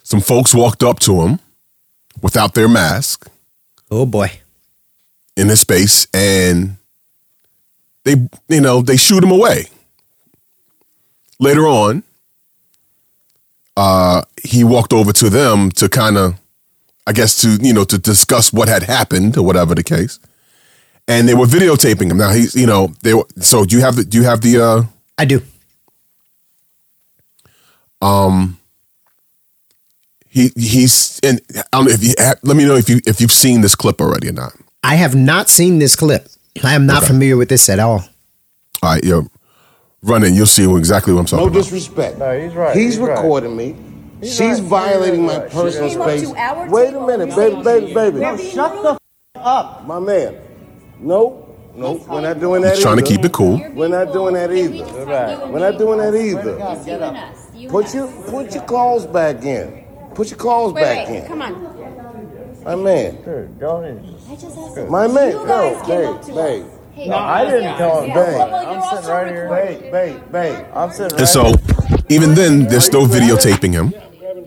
some 0.03 0.21
folks 0.21 0.55
walked 0.55 0.83
up 0.83 0.99
to 1.01 1.23
him 1.23 1.39
without 2.21 2.55
their 2.55 2.69
mask 2.69 3.29
Oh 3.91 4.07
boy. 4.07 4.31
in 5.37 5.49
his 5.49 5.61
space, 5.61 6.07
and 6.15 6.77
they 8.05 8.17
you 8.49 8.61
know 8.61 8.83
they 8.83 8.97
shoot 8.97 9.23
him 9.23 9.31
away. 9.31 9.67
Later 11.43 11.67
on, 11.67 12.03
uh, 13.77 14.23
he 14.45 14.63
walked 14.65 14.93
over 14.93 15.13
to 15.13 15.29
them 15.29 15.71
to 15.73 15.89
kind 15.89 16.17
of, 16.17 16.35
I 17.07 17.13
guess, 17.13 17.41
to 17.43 17.49
you 17.61 17.73
know 17.75 17.85
to 17.85 17.99
discuss 17.99 18.53
what 18.53 18.69
had 18.69 18.85
happened 18.85 19.37
or 19.37 19.45
whatever 19.45 19.75
the 19.75 19.83
case, 19.83 20.21
and 21.09 21.29
they 21.29 21.35
were 21.35 21.47
videotaping 21.47 22.11
him. 22.11 22.19
Now 22.19 22.33
he's 22.33 22.55
you 22.55 22.67
know 22.67 22.93
they 23.03 23.15
were 23.15 23.27
so 23.41 23.65
do 23.65 23.75
you 23.77 23.83
have 23.83 23.97
the 23.97 24.05
do 24.05 24.19
you 24.19 24.25
have 24.25 24.41
the 24.41 24.59
uh 24.63 24.83
I 25.19 25.25
do. 25.25 25.41
Um. 28.01 28.59
He 30.29 30.51
he's 30.57 31.21
and 31.23 31.41
I 31.57 31.63
don't 31.73 31.85
know 31.87 31.91
if 31.93 32.03
you 32.03 32.15
have, 32.19 32.39
let 32.43 32.57
me 32.57 32.65
know 32.65 32.77
if 32.77 32.89
you 32.89 33.01
if 33.07 33.21
you've 33.21 33.33
seen 33.33 33.61
this 33.61 33.75
clip 33.75 34.01
already 34.01 34.31
or 34.31 34.33
not. 34.33 34.53
I 34.83 34.95
have 34.95 35.15
not 35.15 35.51
seen 35.51 35.79
this 35.79 35.95
clip. 35.95 36.27
I 36.65 36.75
am 36.75 36.87
not 36.87 36.99
Okay. 37.03 37.09
familiar 37.09 37.37
with 37.37 37.51
this 37.51 37.69
at 37.69 37.79
all. 37.79 38.01
All 38.83 38.91
right, 38.95 39.05
yo, 39.05 39.27
run 40.03 40.25
it. 40.25 40.33
You'll 40.33 40.47
see 40.47 40.71
exactly 40.77 41.13
what 41.13 41.21
I'm 41.21 41.27
talking 41.27 41.39
No 41.39 41.49
about. 41.49 41.55
No 41.57 41.63
disrespect. 41.63 42.19
No, 42.19 42.39
he's 42.41 42.55
right. 42.55 42.77
He's, 42.77 42.95
He's 42.95 42.99
right. 42.99 43.11
recording 43.17 43.57
me. 43.57 43.77
He's 44.21 44.37
She's 44.37 44.61
right. 44.61 44.69
violating 44.69 45.23
He's 45.23 45.33
my 45.33 45.39
personal 45.49 45.89
She 45.89 45.95
space. 45.95 46.29
Wait 46.71 46.95
a 46.95 47.01
minute, 47.01 47.29
and 47.29 47.35
baby, 47.37 47.55
said 47.55 47.65
baby, 47.65 47.87
she- 47.89 47.95
baby. 47.95 48.19
They're 48.19 48.37
being 48.37 48.57
rude. 48.85 48.99
My 49.87 49.99
man. 49.99 50.37
No, 51.01 51.57
nope. 51.75 52.07
We're 52.09 52.21
not 52.21 52.39
doing 52.39 52.63
that. 52.63 52.75
He's 52.75 52.83
trying 52.83 52.99
to 52.99 53.03
keep 53.03 53.25
it 53.25 53.33
cool. 53.33 53.61
We're 53.75 53.89
not 53.89 54.13
doing 54.13 54.35
that 54.35 54.53
either. 54.53 54.85
We're 55.49 55.59
not 55.59 55.79
doing 55.79 55.99
that 55.99 56.15
either. 56.15 57.69
Put 57.69 57.93
your 57.95 58.09
put 58.29 58.55
your 58.55 58.63
claws 58.65 59.07
back 59.07 59.43
in. 59.45 59.85
Put 60.15 60.31
your 60.31 60.39
claws 60.39 60.73
Wait, 60.75 60.83
back 60.83 61.09
wait, 61.09 61.19
in. 61.23 61.27
come 61.27 61.43
on. 61.43 62.63
My 62.65 62.77
man. 62.77 63.19
I 63.27 64.35
just 64.37 64.57
asked 64.57 64.89
My 64.89 65.09
man. 65.09 65.33
You 65.33 65.47
guys 65.47 65.89
No, 65.89 66.21
babe, 66.23 66.35
babe. 66.35 66.67
Hey, 66.95 67.09
No, 67.09 67.17
I 67.17 67.45
didn't 67.45 67.77
tell 67.79 68.03
him. 68.03 68.09
Yeah, 68.09 68.15
Babe. 68.15 68.35
well, 68.35 68.51
well, 68.51 68.83
I'm 68.83 68.97
sitting 68.97 69.11
right 69.11 69.27
here. 69.27 69.43
recording. 69.45 69.81
Babe, 69.81 69.93
babe, 69.93 70.33
babe. 70.33 70.67
I'm 70.75 70.91
sitting 70.91 71.13
right 71.13 71.21
And 71.21 71.29
so, 71.29 71.55
even 72.09 72.35
then, 72.35 72.67
they're 72.67 72.81
still 72.81 73.07
videotaping 73.07 73.73
him, 73.73 73.95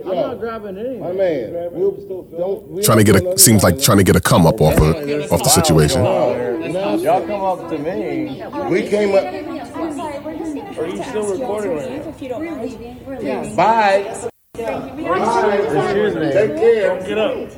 I'm 0.06 0.16
not 0.16 0.40
grabbing 0.40 0.78
anything. 0.78 1.00
My 1.00 1.12
man. 1.14 1.70
We'll, 1.72 1.92
don't, 2.38 2.68
we 2.68 2.84
trying 2.84 3.00
to 3.00 3.04
get 3.04 3.16
a 3.16 3.38
seems 3.40 3.64
like 3.64 3.82
trying 3.82 3.98
to 3.98 4.04
get 4.04 4.16
a 4.16 4.22
come 4.22 4.46
up 4.46 4.62
off 4.62 4.78
of 4.78 4.96
off 5.32 5.44
the 5.44 5.50
situation. 5.50 6.04
Y'all 6.04 7.26
come 7.26 7.42
up 7.42 7.70
to 7.70 7.78
me. 7.80 8.44
We 8.70 8.88
came 8.88 9.16
up. 9.16 9.26
I'm 9.26 10.24
we're 10.24 10.38
just 10.38 10.54
gonna 10.54 10.80
Are 10.80 10.88
you 10.88 11.04
still 11.04 11.32
recording 11.32 11.76
right 11.76 11.90
now? 12.04 12.10
if 12.10 12.22
you 12.22 12.30
don't 12.30 12.46
mind. 12.46 13.06
We're 13.08 13.20
leaving. 13.20 13.56
Bye. 13.56 14.30
Excuse 14.54 16.16
me. 16.16 16.32
Take 16.32 16.56
care. 16.56 17.02
Get 17.08 17.18
up. 17.18 17.50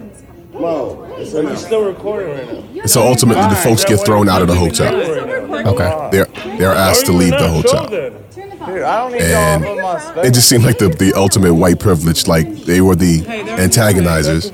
Come. 0.54 1.12
It's 1.20 1.34
Are 1.34 1.44
you 1.44 1.56
still 1.56 1.86
recording 1.86 2.30
right 2.30 2.76
now? 2.76 2.86
So 2.86 3.02
ultimately, 3.02 3.44
the 3.50 3.56
folks 3.56 3.84
get 3.86 4.06
thrown 4.06 4.30
out 4.30 4.42
of 4.42 4.48
the 4.48 4.56
hotel. 4.56 4.96
Okay. 4.96 6.10
They're 6.12 6.58
they're 6.58 6.74
asked 6.74 7.06
to 7.08 7.12
leave 7.12 7.32
the 7.32 7.50
hotel. 7.50 7.88
Dude, 7.88 8.82
I 8.82 8.98
don't 8.98 9.12
need 9.12 9.22
And 9.22 9.64
up 9.64 9.70
on 9.72 9.82
my 9.82 10.00
space. 10.00 10.26
It 10.26 10.34
just 10.34 10.50
seemed 10.50 10.64
like 10.64 10.78
the, 10.78 10.90
the 10.90 11.14
ultimate 11.14 11.54
white 11.54 11.80
privilege, 11.80 12.28
like 12.28 12.48
they 12.66 12.82
were 12.82 12.96
the 12.96 13.22
antagonizers, 13.58 14.50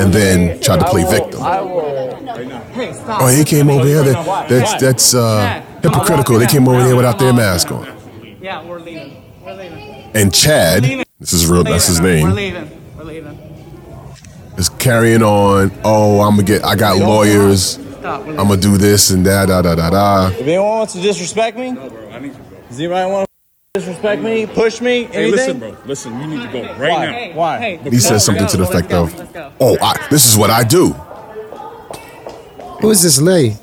and 0.00 0.12
then 0.12 0.60
tried 0.60 0.80
to 0.80 0.86
play 0.86 1.04
victim. 1.04 1.40
Oh, 1.42 3.26
he 3.36 3.44
came 3.44 3.68
over 3.70 3.84
here. 3.86 4.02
That, 4.02 4.48
that's 4.48 4.80
that's 4.80 5.14
uh, 5.14 5.62
hypocritical. 5.82 6.38
They 6.38 6.46
came 6.46 6.66
over 6.68 6.84
here 6.84 6.96
without 6.96 7.18
their 7.18 7.32
mask 7.32 7.70
on. 7.70 7.86
Yeah, 8.40 8.64
we're 8.64 8.80
leaving. 8.80 9.22
We're 9.44 9.54
leaving. 9.54 10.10
And 10.14 10.32
Chad, 10.34 10.82
this 11.20 11.32
is 11.32 11.46
real. 11.46 11.64
That's 11.64 11.86
his 11.86 12.00
We're 12.00 12.14
name. 12.14 12.30
leaving. 12.30 12.70
We're 12.96 13.04
leaving. 13.04 13.38
Is 14.58 14.68
carrying 14.82 15.22
on. 15.22 15.70
Oh, 15.84 16.20
I'm 16.20 16.32
gonna 16.34 16.42
get. 16.42 16.64
I 16.64 16.74
got 16.74 16.98
lawyers. 16.98 17.76
I'm 18.04 18.36
gonna 18.36 18.56
do 18.56 18.76
this 18.76 19.10
and 19.10 19.24
that. 19.26 19.46
Da 19.46 19.62
da 19.62 19.74
da 19.76 19.90
da. 19.90 20.28
If 20.30 20.40
anyone 20.40 20.66
wants 20.68 20.92
to 20.94 21.00
disrespect 21.00 21.56
me, 21.56 21.70
No, 21.70 21.88
bro, 21.88 22.10
I 22.10 22.18
need 22.18 22.34
you. 22.34 22.40
does 22.68 22.78
anybody 22.80 23.12
want 23.12 23.28
to 23.74 23.80
disrespect 23.80 24.22
me, 24.22 24.46
push 24.46 24.80
me, 24.80 25.04
anything? 25.06 25.12
Hey, 25.12 25.30
listen, 25.30 25.58
bro. 25.60 25.76
Listen, 25.86 26.20
you 26.20 26.26
need 26.26 26.42
to 26.42 26.52
go 26.52 26.62
right 26.74 26.78
Why? 26.90 27.06
now. 27.06 27.12
Hey, 27.12 27.32
Why? 27.32 27.58
Hey, 27.58 27.90
He 27.90 27.98
says 28.00 28.24
something 28.24 28.46
to 28.48 28.56
the 28.56 28.64
effect 28.64 28.88
go, 28.88 29.04
of, 29.04 29.54
"Oh, 29.60 29.78
I, 29.80 30.06
this 30.10 30.26
is 30.26 30.36
what 30.36 30.50
I 30.50 30.64
do." 30.64 30.88
Who 32.80 32.90
is 32.90 33.02
this 33.02 33.20
lady? 33.20 33.56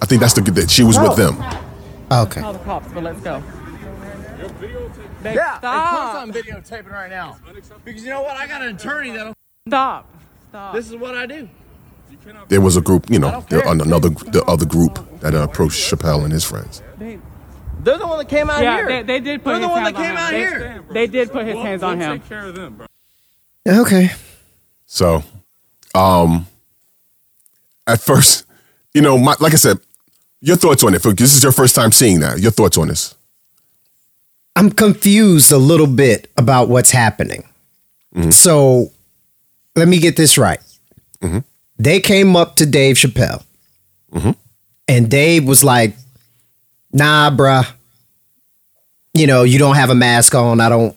I 0.00 0.06
think 0.06 0.22
that's 0.22 0.32
the 0.32 0.40
that 0.52 0.70
she 0.70 0.82
was 0.82 0.98
with 0.98 1.16
them. 1.16 1.36
Okay. 2.10 2.40
Call 2.40 2.54
the 2.54 2.58
cops, 2.60 2.90
but 2.92 3.02
let's 3.02 3.20
go. 3.20 3.42
Babe, 5.28 5.36
Yeah, 5.36 5.52
of 5.54 5.58
stop. 5.58 6.12
course 6.12 6.22
I'm 6.22 6.32
videotaping 6.32 6.90
right 6.92 7.10
now. 7.10 7.38
Because 7.84 8.02
you 8.04 8.10
know 8.10 8.22
what? 8.22 8.36
I 8.36 8.46
got 8.46 8.62
an 8.62 8.74
attorney 8.76 9.10
that'll. 9.12 9.34
Stop. 9.68 10.08
Stop. 10.50 10.74
This 10.74 10.88
is 10.88 10.96
what 10.96 11.16
I 11.16 11.26
do. 11.26 11.48
There 12.48 12.60
was 12.60 12.76
a 12.76 12.80
group, 12.80 13.08
you 13.10 13.18
know, 13.18 13.44
there, 13.48 13.62
another 13.66 14.08
the 14.10 14.44
other 14.46 14.66
group 14.66 14.98
that 15.20 15.34
uh, 15.34 15.38
approached 15.42 15.90
Chappelle 15.90 16.24
and 16.24 16.32
his 16.32 16.44
friends. 16.44 16.82
Babe. 16.98 17.20
They're 17.80 17.96
the 17.98 18.06
one 18.06 18.18
that 18.18 18.28
came 18.28 18.50
out 18.50 18.62
Yeah, 18.62 18.76
here. 18.76 18.86
they, 18.88 19.02
they 19.02 19.20
did 19.20 19.44
put 19.44 19.50
They're 19.52 19.60
his 19.60 19.66
the 19.66 19.68
one 19.68 19.82
hands 19.84 19.94
that 19.96 20.02
came 20.02 20.10
on 20.12 20.16
out 20.18 20.32
him. 20.34 20.38
here. 20.40 20.84
They, 20.88 20.94
they 20.94 21.06
did 21.06 21.30
put 21.32 21.46
his 21.46 21.54
We'll- 21.54 21.64
hands 21.64 21.82
on 21.82 21.98
we'll 21.98 22.12
him. 22.12 22.20
Take 22.20 22.28
care 22.28 22.46
of 22.46 22.54
them, 22.54 22.74
bro. 22.74 22.86
Okay. 23.82 24.10
So, 24.86 25.22
um, 25.94 26.46
at 27.86 28.00
first, 28.00 28.46
you 28.94 29.00
know, 29.02 29.16
my, 29.16 29.36
like 29.38 29.52
I 29.52 29.56
said, 29.56 29.78
your 30.40 30.56
thoughts 30.56 30.82
on 30.82 30.94
it. 30.94 31.02
This 31.02 31.36
is 31.36 31.42
your 31.42 31.52
first 31.52 31.74
time 31.74 31.92
seeing 31.92 32.20
that. 32.20 32.38
Your 32.40 32.50
thoughts 32.50 32.78
on 32.78 32.88
this? 32.88 33.14
I'm 34.58 34.70
confused 34.70 35.52
a 35.52 35.56
little 35.56 35.86
bit 35.86 36.28
about 36.36 36.68
what's 36.68 36.90
happening. 36.90 37.48
Mm-hmm. 38.12 38.30
So 38.30 38.90
let 39.76 39.86
me 39.86 40.00
get 40.00 40.16
this 40.16 40.36
right. 40.36 40.58
Mm-hmm. 41.22 41.38
They 41.78 42.00
came 42.00 42.34
up 42.34 42.56
to 42.56 42.66
Dave 42.66 42.96
Chappelle, 42.96 43.44
mm-hmm. 44.12 44.32
and 44.88 45.08
Dave 45.08 45.44
was 45.44 45.62
like, 45.62 45.94
"Nah, 46.92 47.30
bruh. 47.30 47.70
You 49.14 49.28
know, 49.28 49.44
you 49.44 49.60
don't 49.60 49.76
have 49.76 49.90
a 49.90 49.94
mask 49.94 50.34
on. 50.34 50.60
I 50.60 50.68
don't. 50.68 50.96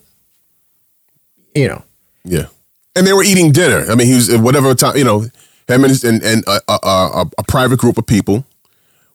You 1.53 1.67
know, 1.67 1.83
Yeah. 2.23 2.47
And 2.95 3.05
they 3.05 3.13
were 3.13 3.23
eating 3.23 3.51
dinner. 3.51 3.85
I 3.91 3.93
mean, 3.93 4.07
he 4.07 4.15
was 4.15 4.35
whatever 4.37 4.73
time, 4.73 4.97
you 4.97 5.03
know, 5.03 5.19
him 5.67 5.83
and 5.83 6.03
and, 6.03 6.23
and 6.23 6.43
a, 6.47 6.61
a, 6.67 6.79
a, 6.83 7.25
a 7.37 7.43
private 7.43 7.77
group 7.77 7.99
of 7.99 8.07
people 8.07 8.43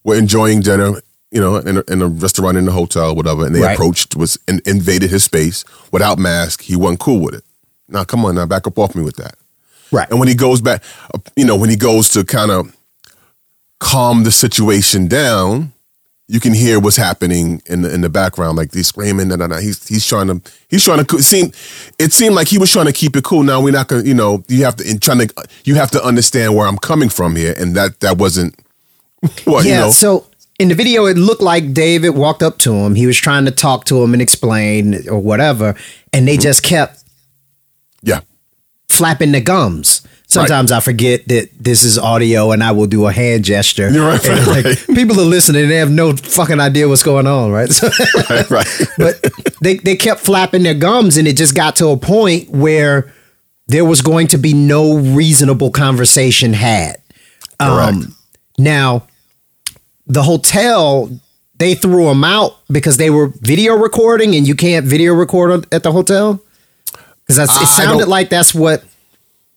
were 0.04 0.14
enjoying 0.14 0.60
dinner, 0.60 1.02
you 1.30 1.40
know, 1.40 1.56
in 1.56 1.78
a, 1.78 1.82
in 1.88 2.02
a 2.02 2.06
restaurant, 2.06 2.56
in 2.56 2.68
a 2.68 2.72
hotel, 2.72 3.14
whatever. 3.14 3.44
And 3.46 3.54
they 3.54 3.60
Right. 3.60 3.74
approached, 3.74 4.14
was 4.16 4.38
in, 4.46 4.60
invaded 4.64 5.10
his 5.10 5.24
space 5.24 5.64
without 5.92 6.18
mask. 6.18 6.62
He 6.62 6.76
wasn't 6.76 7.00
cool 7.00 7.20
with 7.20 7.34
it. 7.34 7.44
Now, 7.88 8.04
come 8.04 8.24
on, 8.24 8.34
now 8.36 8.46
back 8.46 8.66
up 8.66 8.78
off 8.78 8.94
me 8.94 9.02
with 9.02 9.16
that. 9.16 9.34
right? 9.92 10.08
And 10.10 10.18
when 10.18 10.28
he 10.28 10.34
goes 10.34 10.60
back, 10.60 10.82
you 11.36 11.44
know, 11.44 11.56
when 11.56 11.70
he 11.70 11.76
goes 11.76 12.08
to 12.10 12.24
kind 12.24 12.50
of 12.50 12.74
calm 13.80 14.24
the 14.24 14.32
situation 14.32 15.06
down, 15.08 15.72
you 16.28 16.40
can 16.40 16.52
hear 16.54 16.80
what's 16.80 16.96
happening 16.96 17.62
in 17.66 17.82
the 17.82 17.94
in 17.94 18.00
the 18.00 18.08
background, 18.08 18.56
like 18.58 18.74
he's 18.74 18.88
screaming. 18.88 19.28
Da, 19.28 19.36
da, 19.36 19.46
da. 19.46 19.58
He's 19.58 19.86
he's 19.86 20.04
trying 20.04 20.26
to 20.26 20.40
he's 20.68 20.82
trying 20.84 21.04
to 21.04 21.22
seem. 21.22 21.52
It 22.00 22.12
seemed 22.12 22.34
like 22.34 22.48
he 22.48 22.58
was 22.58 22.72
trying 22.72 22.86
to 22.86 22.92
keep 22.92 23.14
it 23.14 23.22
cool. 23.22 23.44
Now 23.44 23.60
we're 23.60 23.70
not 23.72 23.86
gonna, 23.86 24.02
you 24.02 24.14
know, 24.14 24.42
you 24.48 24.64
have 24.64 24.74
to 24.76 24.90
in 24.90 24.98
trying 24.98 25.28
to 25.28 25.34
you 25.64 25.76
have 25.76 25.92
to 25.92 26.02
understand 26.02 26.56
where 26.56 26.66
I'm 26.66 26.78
coming 26.78 27.10
from 27.10 27.36
here, 27.36 27.54
and 27.56 27.76
that 27.76 28.00
that 28.00 28.18
wasn't 28.18 28.56
what 29.44 29.64
yeah. 29.64 29.74
you 29.74 29.80
know. 29.82 29.90
So 29.92 30.26
in 30.58 30.68
the 30.68 30.74
video, 30.74 31.06
it 31.06 31.16
looked 31.16 31.42
like 31.42 31.72
David 31.72 32.10
walked 32.10 32.42
up 32.42 32.58
to 32.58 32.72
him. 32.72 32.94
He 32.94 33.06
was 33.06 33.16
trying 33.16 33.44
to 33.44 33.50
talk 33.50 33.84
to 33.86 34.02
him 34.02 34.12
and 34.12 34.22
explain 34.22 35.08
or 35.08 35.18
whatever, 35.18 35.74
and 36.12 36.26
they 36.26 36.36
just 36.36 36.62
kept 36.62 37.02
yeah, 38.02 38.20
flapping 38.88 39.32
the 39.32 39.40
gums. 39.40 40.06
Sometimes 40.28 40.72
I 40.72 40.80
forget 40.80 41.28
that 41.28 41.50
this 41.58 41.84
is 41.84 41.98
audio 41.98 42.50
and 42.50 42.62
I 42.62 42.72
will 42.72 42.86
do 42.86 43.06
a 43.06 43.12
hand 43.12 43.44
gesture. 43.44 43.88
You're 43.90 44.06
right, 44.06 44.28
right, 44.28 44.64
like, 44.64 44.86
People 44.86 45.20
are 45.20 45.24
listening, 45.24 45.68
they 45.68 45.76
have 45.76 45.90
no 45.90 46.16
fucking 46.16 46.58
idea 46.58 46.88
what's 46.88 47.04
going 47.04 47.28
on, 47.28 47.52
right? 47.52 47.70
So, 47.70 47.88
right, 48.30 48.50
right. 48.50 48.66
but 48.98 49.24
they, 49.62 49.76
they 49.76 49.94
kept 49.94 50.20
flapping 50.20 50.64
their 50.64 50.74
gums 50.74 51.16
and 51.16 51.28
it 51.28 51.36
just 51.36 51.54
got 51.54 51.76
to 51.76 51.88
a 51.88 51.96
point 51.96 52.50
where 52.50 53.14
there 53.68 53.84
was 53.84 54.02
going 54.02 54.26
to 54.28 54.36
be 54.36 54.52
no 54.52 54.98
reasonable 54.98 55.70
conversation 55.70 56.52
had. 56.52 56.96
Um, 57.60 58.02
Correct. 58.02 58.12
Now, 58.58 59.06
the 60.06 60.22
hotel, 60.22 61.10
they 61.58 61.74
threw 61.74 62.04
them 62.06 62.24
out 62.24 62.58
because 62.70 62.96
they 62.96 63.10
were 63.10 63.28
video 63.40 63.74
recording 63.74 64.34
and 64.34 64.46
you 64.46 64.54
can't 64.54 64.86
video 64.86 65.14
record 65.14 65.66
at 65.72 65.82
the 65.82 65.92
hotel? 65.92 66.40
Because 67.20 67.36
that's 67.36 67.60
it 67.60 67.66
sounded 67.66 68.08
like 68.08 68.28
that's 68.28 68.54
what 68.54 68.84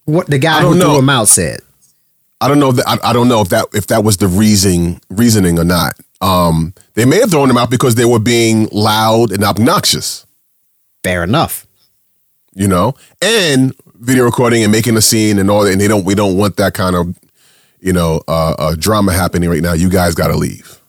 what 0.05 0.27
the 0.27 0.39
guy 0.39 0.61
who 0.61 0.71
don't 0.71 0.79
threw 0.79 0.93
know. 0.93 0.99
him 0.99 1.09
out 1.09 1.27
said. 1.27 1.59
I 2.41 2.47
don't 2.47 2.59
know 2.59 2.71
that 2.71 2.87
I, 2.87 3.09
I 3.09 3.13
don't 3.13 3.27
know 3.27 3.41
if 3.41 3.49
that 3.49 3.67
if 3.73 3.87
that 3.87 4.03
was 4.03 4.17
the 4.17 4.27
reason 4.27 5.01
reasoning 5.09 5.59
or 5.59 5.65
not. 5.65 5.93
Um, 6.21 6.73
they 6.95 7.05
may 7.05 7.17
have 7.19 7.31
thrown 7.31 7.49
him 7.49 7.57
out 7.57 7.69
because 7.69 7.95
they 7.95 8.05
were 8.05 8.19
being 8.19 8.67
loud 8.71 9.31
and 9.31 9.43
obnoxious. 9.43 10.25
Fair 11.03 11.23
enough. 11.23 11.65
you 12.53 12.67
know, 12.67 12.93
and 13.21 13.73
video 13.95 14.25
recording 14.25 14.63
and 14.63 14.71
making 14.71 14.97
a 14.97 15.01
scene 15.01 15.39
and 15.39 15.49
all 15.49 15.63
that. 15.63 15.71
And 15.71 15.81
they 15.81 15.87
don't, 15.87 16.05
we 16.05 16.15
don't 16.15 16.37
want 16.37 16.57
that 16.57 16.73
kind 16.73 16.95
of, 16.95 17.17
you 17.79 17.93
know, 17.93 18.21
uh, 18.27 18.55
uh, 18.57 18.75
drama 18.77 19.13
happening 19.13 19.49
right 19.49 19.61
now. 19.61 19.73
You 19.73 19.89
guys 19.89 20.15
got 20.15 20.27
to 20.27 20.35
leave. 20.37 20.79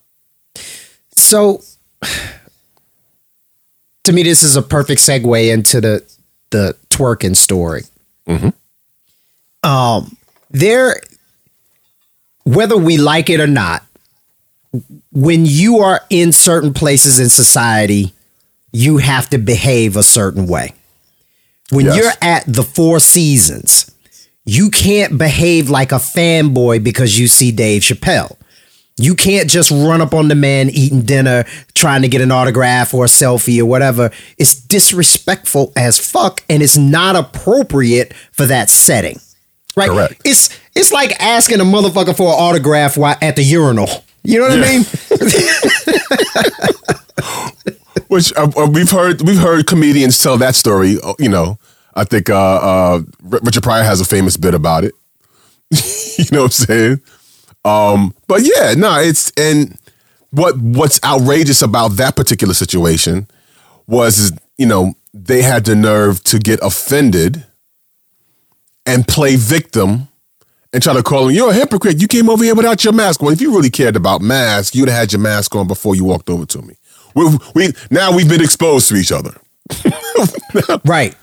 So, 1.12 1.62
to 4.04 4.12
me, 4.12 4.23
this 4.23 4.42
is 4.42 4.56
a 4.56 4.62
perfect 4.62 5.00
segue 5.00 5.52
into 5.52 5.80
the 5.80 6.04
the 6.50 6.76
twerking 6.88 7.37
story. 7.37 7.82
Um, 9.62 10.16
there, 10.50 11.00
whether 12.44 12.76
we 12.76 12.97
like 12.97 13.28
it 13.30 13.40
or 13.40 13.47
not, 13.47 13.85
when 15.12 15.44
you 15.47 15.78
are 15.80 16.00
in 16.11 16.32
certain 16.32 16.73
places 16.73 17.18
in 17.18 17.28
society, 17.28 18.14
you 18.73 18.99
have 18.99 19.28
to 19.30 19.38
behave 19.38 19.97
a 19.97 20.02
certain 20.02 20.47
way. 20.47 20.73
When 21.70 21.87
Yes. 21.87 21.97
you're 21.97 22.12
at 22.23 22.44
the 22.47 22.62
Four 22.62 23.00
Seasons, 23.00 23.90
you 24.44 24.70
can't 24.70 25.18
behave 25.18 25.70
like 25.70 25.92
a 25.92 25.97
fanboy 25.97 26.82
because 26.82 27.18
you 27.18 27.28
see 27.28 27.52
Dave 27.52 27.82
Chappelle. 27.82 28.37
You 28.97 29.14
can't 29.14 29.49
just 29.49 29.70
run 29.70 30.00
up 30.02 30.12
on 30.12 30.28
the 30.28 30.35
man 30.35 30.68
eating 30.68 31.02
dinner, 31.02 31.44
trying 31.75 32.02
to 32.02 32.09
get 32.09 32.20
an 32.20 32.30
autograph 32.30 32.92
or 32.92 33.04
a 33.04 33.09
selfie 33.09 33.59
or 33.61 33.64
whatever. 33.64 34.11
It's 34.37 34.54
disrespectful 34.54 35.73
as 35.75 35.99
fuck 35.99 36.42
and 36.50 36.62
it's 36.62 36.76
not 36.76 37.16
appropriate 37.16 38.12
for 38.32 38.44
that 38.47 38.68
setting. 38.68 39.18
Right? 39.76 39.88
Correct. 39.88 40.20
It's 40.25 40.50
it's 40.75 40.92
like 40.92 41.12
asking 41.20 41.61
a 41.61 41.64
motherfucker 41.64 42.14
for 42.16 42.25
an 42.28 42.35
autograph 42.38 42.97
while 42.99 43.16
at 43.23 43.37
the 43.37 43.42
urinal. 43.42 43.88
You 44.23 44.40
know 44.40 44.49
what 44.49 44.59
I 44.59 44.70
mean? 44.70 44.85
Which 48.09 48.32
uh, 48.37 48.50
uh, 48.56 48.66
we've 48.70 48.90
heard, 48.90 49.23
we've 49.23 49.38
heard 49.38 49.66
comedians 49.68 50.20
tell 50.20 50.37
that 50.38 50.54
story. 50.56 50.99
uh, 51.02 51.14
You 51.18 51.28
know, 51.28 51.59
I 51.94 52.04
think 52.04 52.30
uh, 52.30 52.37
uh, 52.37 53.00
Richard 53.23 53.62
Pryor 53.62 53.82
has 53.82 54.00
a 54.00 54.04
famous 54.04 54.37
bit 54.37 54.54
about 54.54 54.85
it. 54.85 54.94
you 56.18 56.26
know 56.32 56.42
what 56.42 56.61
I'm 56.61 56.66
saying? 56.66 57.00
Um, 57.64 58.14
but 58.26 58.42
yeah, 58.42 58.75
no, 58.76 59.00
it's 59.00 59.32
and 59.37 59.78
what 60.30 60.56
what's 60.59 61.00
outrageous 61.04 61.62
about 61.62 61.92
that 61.92 62.16
particular 62.16 62.54
situation 62.54 63.28
was, 63.87 64.32
you 64.56 64.66
know, 64.66 64.94
they 65.12 65.42
had 65.42 65.64
the 65.64 65.75
nerve 65.75 66.23
to 66.25 66.38
get 66.38 66.61
offended 66.62 67.44
and 68.87 69.06
play 69.06 69.37
victim 69.37 70.09
and 70.73 70.82
try 70.82 70.94
to 70.94 71.02
call 71.02 71.28
him, 71.28 71.35
you're 71.35 71.50
a 71.50 71.54
hypocrite. 71.54 72.00
You 72.00 72.06
came 72.06 72.30
over 72.30 72.44
here 72.44 72.54
without 72.54 72.85
your 72.85 72.92
mask 72.92 73.23
on. 73.23 73.32
If 73.32 73.40
you 73.40 73.52
really 73.54 73.70
cared 73.70 73.97
about 73.97 74.20
masks, 74.23 74.75
you'd 74.75 74.88
have 74.88 74.99
had 74.99 75.12
your 75.12 75.20
mask 75.20 75.54
on 75.56 75.66
before 75.66 75.97
you 75.97 76.04
walked 76.04 76.30
over 76.30 76.47
to 76.47 76.62
me. 76.62 76.75
We, 77.14 77.38
we 77.54 77.73
now 77.90 78.14
we've 78.14 78.28
been 78.28 78.40
exposed 78.40 78.88
to 78.88 78.94
each 78.94 79.11
other. 79.11 79.37
right. 80.85 81.14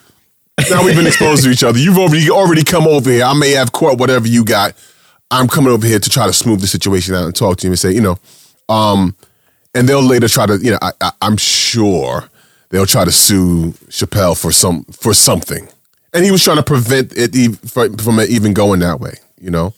Now 0.70 0.84
we've 0.84 0.96
been 0.96 1.08
exposed 1.08 1.44
to 1.44 1.52
each 1.52 1.64
other. 1.64 1.78
You've 1.78 1.98
already 1.98 2.30
already 2.30 2.64
come 2.64 2.88
over 2.88 3.10
here. 3.10 3.24
I 3.24 3.34
may 3.34 3.52
have 3.52 3.72
caught 3.72 4.00
whatever 4.00 4.28
you 4.28 4.44
got. 4.44 4.74
I'm 5.30 5.48
coming 5.48 5.72
over 5.72 5.86
here 5.86 6.00
to 6.00 6.10
try 6.10 6.26
to 6.26 6.34
smooth 6.34 6.62
the 6.62 6.68
situation 6.68 7.14
out 7.14 7.26
and 7.26 7.36
talk 7.36 7.58
to 7.58 7.68
you 7.68 7.72
and 7.72 7.80
say, 7.80 7.92
you 7.92 8.02
know, 8.02 8.18
um, 8.70 9.16
and 9.76 9.88
they'll 9.88 10.02
later 10.02 10.28
try 10.28 10.46
to, 10.46 10.58
you 10.58 10.72
know, 10.72 10.80
I, 10.82 10.92
I, 11.00 11.12
I'm 11.22 11.38
sure 11.38 12.30
they'll 12.70 12.86
try 12.86 13.06
to 13.06 13.12
sue 13.12 13.72
Chappelle 13.90 14.40
for 14.40 14.52
some 14.52 14.84
for 14.86 15.14
something, 15.14 15.68
and 16.14 16.26
he 16.26 16.32
was 16.32 16.44
trying 16.44 16.58
to 16.58 16.64
prevent 16.64 17.14
it 17.16 17.60
from 18.02 18.20
it 18.20 18.30
even 18.30 18.54
going 18.54 18.80
that 18.80 19.00
way. 19.00 19.14
You 19.40 19.52
know, 19.52 19.76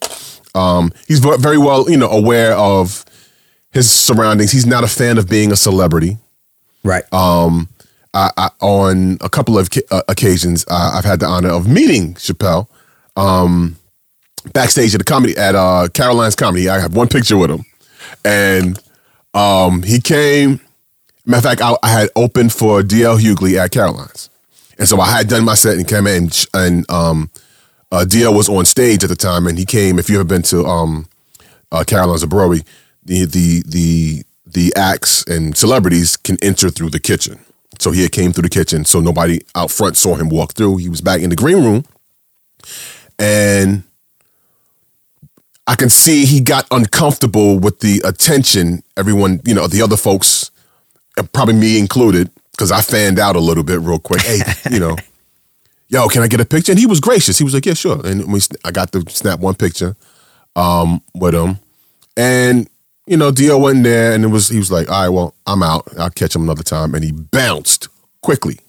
um, 0.55 0.91
he's 1.07 1.19
very 1.19 1.57
well, 1.57 1.89
you 1.89 1.97
know, 1.97 2.09
aware 2.09 2.53
of 2.53 3.03
his 3.71 3.91
surroundings. 3.91 4.51
He's 4.51 4.65
not 4.65 4.83
a 4.83 4.87
fan 4.87 5.17
of 5.17 5.29
being 5.29 5.51
a 5.51 5.55
celebrity. 5.55 6.17
Right. 6.83 7.03
Um, 7.13 7.67
I, 8.13 8.31
I, 8.37 8.49
on 8.59 9.17
a 9.21 9.29
couple 9.29 9.57
of 9.57 9.69
uh, 9.91 10.01
occasions, 10.07 10.65
uh, 10.67 10.91
I've 10.95 11.05
had 11.05 11.19
the 11.19 11.27
honor 11.27 11.49
of 11.49 11.67
meeting 11.67 12.15
Chappelle 12.15 12.67
um, 13.15 13.77
backstage 14.53 14.93
at 14.95 14.99
the 14.99 15.03
comedy 15.03 15.37
at 15.37 15.55
uh, 15.55 15.87
Caroline's 15.93 16.35
Comedy. 16.35 16.69
I 16.69 16.79
have 16.79 16.95
one 16.95 17.07
picture 17.07 17.37
with 17.37 17.51
him, 17.51 17.65
and 18.25 18.79
um, 19.33 19.83
he 19.83 19.99
came. 19.99 20.59
Matter 21.25 21.37
of 21.37 21.43
fact, 21.43 21.61
I, 21.61 21.75
I 21.83 21.89
had 21.89 22.09
opened 22.15 22.53
for 22.53 22.81
DL 22.81 23.19
Hughley 23.19 23.57
at 23.57 23.71
Caroline's, 23.71 24.29
and 24.79 24.87
so 24.87 24.99
I 24.99 25.11
had 25.11 25.27
done 25.27 25.45
my 25.45 25.53
set 25.53 25.77
and 25.77 25.87
came 25.87 26.07
in, 26.07 26.29
and 26.53 26.89
um, 26.89 27.29
uh, 27.91 28.05
DL 28.07 28.35
was 28.35 28.49
on 28.49 28.65
stage 28.65 29.03
at 29.03 29.09
the 29.09 29.15
time, 29.15 29.45
and 29.45 29.57
he 29.57 29.65
came. 29.65 29.99
If 29.99 30.09
you 30.09 30.15
ever 30.15 30.23
been 30.23 30.41
to 30.43 30.65
um, 30.65 31.07
uh, 31.71 31.83
Caroline's 31.85 32.23
on 32.23 32.29
Broadway, 32.29 32.61
the 33.03 33.25
the 33.25 33.63
the 33.67 34.23
the 34.47 34.73
acts 34.75 35.23
and 35.25 35.55
celebrities 35.55 36.17
can 36.17 36.37
enter 36.41 36.71
through 36.71 36.89
the 36.89 36.99
kitchen. 36.99 37.39
So 37.79 37.91
he 37.91 38.07
came 38.09 38.33
through 38.33 38.43
the 38.43 38.49
kitchen, 38.49 38.85
so 38.85 38.99
nobody 38.99 39.39
out 39.55 39.71
front 39.71 39.97
saw 39.97 40.15
him 40.15 40.29
walk 40.29 40.53
through. 40.53 40.77
He 40.77 40.89
was 40.89 41.01
back 41.01 41.21
in 41.21 41.29
the 41.29 41.35
green 41.35 41.63
room, 41.63 41.85
and 43.17 43.83
I 45.65 45.75
can 45.75 45.89
see 45.89 46.25
he 46.25 46.41
got 46.41 46.67
uncomfortable 46.71 47.59
with 47.59 47.79
the 47.79 48.01
attention 48.03 48.83
everyone, 48.97 49.39
you 49.45 49.53
know, 49.53 49.67
the 49.67 49.81
other 49.81 49.97
folks, 49.97 50.51
probably 51.31 51.53
me 51.53 51.79
included, 51.79 52.31
because 52.51 52.71
I 52.71 52.81
fanned 52.81 53.19
out 53.19 53.35
a 53.35 53.39
little 53.39 53.63
bit 53.63 53.79
real 53.79 53.99
quick. 53.99 54.21
Hey, 54.21 54.41
you 54.71 54.79
know, 54.79 54.97
yo, 55.87 56.07
can 56.09 56.21
I 56.21 56.27
get 56.27 56.41
a 56.41 56.45
picture? 56.45 56.71
And 56.71 56.79
he 56.79 56.85
was 56.85 56.99
gracious. 56.99 57.37
He 57.37 57.43
was 57.43 57.53
like, 57.53 57.65
yeah, 57.65 57.75
sure. 57.75 58.05
And 58.05 58.33
we, 58.33 58.41
I 58.65 58.71
got 58.71 58.91
to 58.91 59.03
snap 59.09 59.39
one 59.39 59.55
picture 59.55 59.95
um, 60.55 61.01
with 61.13 61.33
him, 61.33 61.59
and 62.17 62.67
you 63.09 63.17
know, 63.17 63.31
DL 63.31 63.59
went 63.59 63.77
in 63.77 63.83
there, 63.83 64.13
and 64.13 64.23
it 64.23 64.27
was 64.27 64.49
he 64.49 64.59
was 64.59 64.71
like, 64.71 64.87
all 64.87 65.01
right, 65.01 65.09
well, 65.09 65.35
I'm 65.47 65.63
out. 65.63 65.87
I'll 65.97 66.11
catch 66.11 66.35
him 66.35 66.43
another 66.43 66.61
time, 66.61 66.93
and 66.93 67.03
he 67.03 67.11
bounced 67.11 67.87
quickly. 68.21 68.59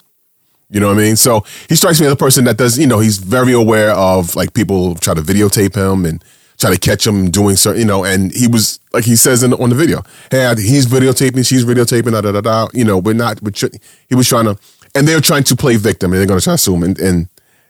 You 0.70 0.80
know 0.80 0.86
what 0.86 0.96
I 0.96 1.02
mean? 1.02 1.16
So 1.16 1.44
he 1.68 1.76
strikes 1.76 2.00
me 2.00 2.06
as 2.06 2.12
a 2.12 2.16
person 2.16 2.44
that 2.44 2.56
does, 2.56 2.78
you 2.78 2.86
know, 2.86 3.00
he's 3.00 3.18
very 3.18 3.52
aware 3.52 3.90
of 3.90 4.34
like 4.36 4.54
people 4.54 4.94
try 4.94 5.12
to 5.12 5.20
videotape 5.20 5.74
him 5.74 6.06
and 6.06 6.24
try 6.56 6.70
to 6.70 6.78
catch 6.78 7.06
him 7.06 7.30
doing 7.30 7.56
certain, 7.56 7.80
you 7.80 7.86
know, 7.86 8.04
and 8.04 8.32
he 8.32 8.46
was 8.46 8.80
like 8.94 9.04
he 9.04 9.14
says 9.14 9.42
in 9.42 9.52
on 9.52 9.68
the 9.68 9.74
video, 9.74 10.02
hey, 10.30 10.54
he's 10.56 10.86
videotaping, 10.86 11.46
she's 11.46 11.66
videotaping, 11.66 12.12
da 12.12 12.22
da 12.22 12.32
da 12.32 12.40
da. 12.40 12.68
You 12.72 12.84
know, 12.84 12.96
we're 12.96 13.12
not. 13.12 13.42
We're 13.42 13.50
tr- 13.50 13.76
he 14.08 14.14
was 14.14 14.26
trying 14.26 14.46
to, 14.46 14.56
and 14.94 15.06
they're 15.06 15.20
trying 15.20 15.44
to 15.44 15.56
play 15.56 15.76
victim, 15.76 16.12
and 16.12 16.18
they're 16.18 16.26
going 16.26 16.40
to 16.40 16.44
try 16.44 16.54
to 16.54 16.58
sue 16.58 16.76
him, 16.76 16.84
and, 16.84 16.98
and 16.98 17.28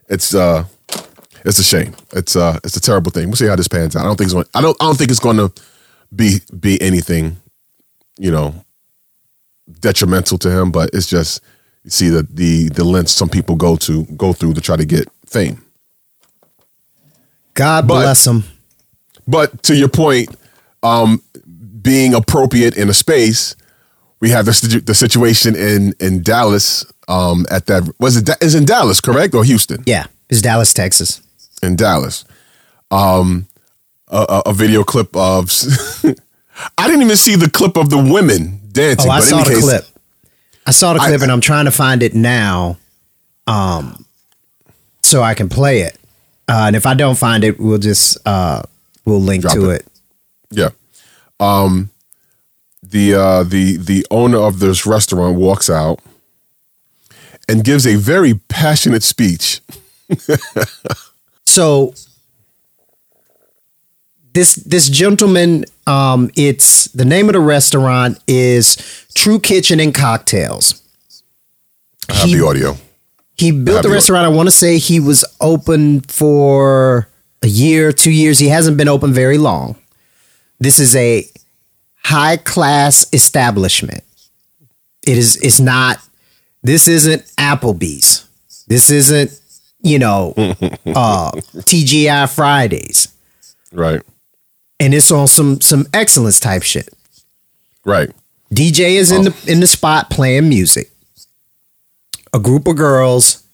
it's 0.09 0.37
uh, 0.37 0.67
it's 1.45 1.59
a 1.59 1.65
shame. 1.65 1.97
It's 2.13 2.37
uh, 2.37 2.61
it's 2.63 2.77
a 2.77 2.81
terrible 2.81 3.11
thing. 3.11 3.27
We'll 3.27 3.37
see 3.37 3.49
how 3.49 3.57
this 3.57 3.67
pans 3.67 3.97
out. 3.97 4.03
I 4.03 4.05
don't 4.05 4.17
think 4.17 4.27
it's 4.27 4.35
going. 4.35 4.47
I 4.55 4.61
don't. 4.61 4.77
I 4.81 4.85
don't 4.85 4.97
think 4.97 5.11
it's 5.11 5.19
going 5.19 5.39
to 5.39 5.53
be 6.15 6.41
be 6.59 6.81
anything, 6.83 7.37
you 8.19 8.31
know, 8.31 8.55
detrimental 9.81 10.39
to 10.39 10.51
him. 10.51 10.71
But 10.73 10.91
it's 10.93 11.07
just 11.07 11.43
you 11.85 11.91
see 11.91 12.09
the 12.09 12.27
the 12.31 12.69
the 12.71 12.85
lengths 12.85 13.13
some 13.13 13.29
people 13.29 13.57
go 13.57 13.77
to 13.77 14.05
go 14.17 14.33
through 14.33 14.55
to 14.55 14.61
try 14.61 14.77
to 14.77 14.85
get 14.85 15.09
fame. 15.27 15.63
God 17.55 17.87
But- 17.87 18.03
bless 18.03 18.27
him. 18.27 18.45
But 19.29 19.63
to 19.65 19.77
your 19.77 19.89
point, 19.89 20.29
um, 20.83 21.23
being 21.83 22.15
appropriate 22.15 22.77
in 22.77 22.89
a 22.89 22.95
space, 22.95 23.55
we 24.19 24.31
have 24.31 24.45
the, 24.47 24.83
the 24.85 24.95
situation 24.95 25.55
in 25.55 25.95
in 26.01 26.23
Dallas. 26.23 26.85
Um, 27.07 27.45
at 27.51 27.67
that 27.67 27.89
was 27.99 28.17
it 28.17 28.25
Da- 28.27 28.37
in 28.57 28.65
Dallas, 28.65 29.01
correct 29.01 29.35
or 29.35 29.45
Houston? 29.45 29.83
Yeah, 29.87 30.07
it's 30.29 30.41
Dallas, 30.43 30.73
Texas. 30.73 31.21
In 31.63 31.77
Dallas, 31.77 32.25
um, 32.91 33.47
a, 34.11 34.43
a, 34.47 34.53
video 34.53 34.85
clip 34.85 35.15
of. 35.17 35.51
I 36.79 36.87
didn't 36.87 37.03
even 37.03 37.17
see 37.17 37.37
the 37.37 37.51
clip 37.51 37.77
of 37.77 37.91
the 37.91 37.97
women 37.97 38.61
dancing. 38.73 39.11
Oh, 39.11 39.15
I 39.15 39.21
saw 39.21 39.43
the 39.43 39.51
case, 39.51 39.63
clip. 39.63 39.85
I 40.67 40.71
saw 40.73 40.93
the 40.93 41.01
I- 41.01 41.09
clip, 41.09 41.23
and 41.23 41.33
I'm 41.33 41.41
trying 41.41 41.65
to 41.65 41.71
find 41.71 42.03
it 42.03 42.15
now, 42.15 42.79
um, 43.47 44.05
so 45.03 45.23
I 45.23 45.35
can 45.35 45.49
play 45.49 45.81
it. 45.81 45.97
Uh, 46.49 46.65
and 46.67 46.77
if 46.77 46.87
I 46.87 46.95
don't 46.95 47.17
find 47.17 47.45
it, 47.45 47.61
we'll 47.61 47.79
just 47.79 48.19
uh, 48.27 48.63
we'll 49.05 49.21
link 49.21 49.49
to 49.49 49.71
it. 49.71 49.83
it. 49.83 49.89
Yeah. 50.51 50.71
Um 51.39 51.91
the 52.83 53.15
uh 53.15 53.43
the 53.45 53.77
the 53.77 54.05
owner 54.11 54.39
of 54.39 54.59
this 54.59 54.85
restaurant 54.85 55.37
walks 55.37 55.71
out 55.71 56.01
and 57.49 57.65
gives 57.65 57.87
a 57.87 57.95
very 57.97 58.35
passionate 58.49 59.05
speech. 59.05 59.61
So 61.51 61.95
this 64.33 64.55
this 64.57 64.89
gentleman, 64.89 65.65
um, 65.87 66.31
it's 66.37 66.85
the 66.89 67.05
name 67.05 67.29
of 67.29 67.33
the 67.35 67.41
restaurant 67.41 68.19
is 68.27 68.77
True 69.15 69.39
Kitchen 69.41 69.81
and 69.81 69.93
Kocktails. 69.95 70.81
I 72.09 72.15
have 72.15 72.29
He- 72.29 72.35
the 72.37 72.47
audio. 72.47 72.77
He 73.37 73.53
built 73.53 73.83
the 73.85 73.89
restaurant. 73.89 74.27
I 74.27 74.29
want 74.29 74.49
to 74.49 74.51
say 74.55 74.77
he 74.77 75.01
was 75.01 75.25
open 75.41 76.03
for 76.03 77.09
a 77.43 77.47
year, 77.47 77.91
two 77.91 78.11
years. 78.11 78.39
He 78.39 78.49
hasn't 78.49 78.77
been 78.77 78.89
open 78.89 79.15
very 79.15 79.39
long. 79.39 79.77
This 80.59 80.79
is 80.79 80.95
a 80.95 81.25
high 82.05 82.37
class 82.37 83.07
establishment. 83.15 84.05
It 85.07 85.17
is. 85.17 85.37
It's 85.37 85.59
not. 85.59 85.99
This 86.63 86.87
isn't 86.87 87.23
Applebee's. 87.39 88.27
This 88.69 88.91
isn't. 88.91 89.33
You 89.83 89.99
know, 89.99 90.35
uh, 90.39 91.31
TGI 91.65 92.29
Fridays, 92.35 93.09
Right. 93.73 94.03
And 94.81 94.95
it's 94.95 95.13
on 95.13 95.29
some 95.29 95.61
some 95.61 95.87
excellence 95.95 96.41
type 96.41 96.63
shit. 96.63 96.89
Right. 97.85 98.11
DJ 98.53 98.97
is 98.97 99.13
in 99.13 99.23
the 99.23 99.45
in 99.47 99.61
the 99.61 99.67
spot 99.67 100.11
playing 100.11 100.49
music. 100.49 100.91
A 102.33 102.41
group 102.41 102.67
of 102.67 102.77
girls, 102.77 103.45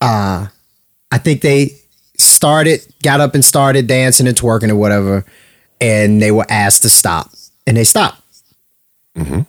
uh, 0.00 0.46
I 1.10 1.18
think 1.18 1.42
they 1.42 1.76
started, 2.16 2.80
got 3.02 3.20
up 3.20 3.34
and 3.34 3.44
started 3.44 3.86
dancing 3.86 4.26
and 4.26 4.36
twerking 4.36 4.70
or 4.70 4.76
whatever, 4.76 5.24
and 5.80 6.22
they 6.22 6.30
were 6.30 6.46
asked 6.48 6.82
to 6.82 6.90
stop, 6.90 7.30
and 7.66 7.76
they 7.76 7.84
stopped. 7.84 8.22
Mm-hmm. 9.16 9.40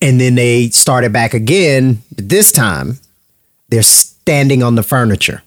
And 0.00 0.20
then 0.20 0.34
they 0.34 0.68
started 0.70 1.12
back 1.12 1.32
again. 1.32 2.02
But 2.14 2.28
this 2.28 2.50
time, 2.50 2.98
they're 3.68 3.82
standing 3.82 4.62
on 4.62 4.74
the 4.74 4.82
furniture, 4.82 5.42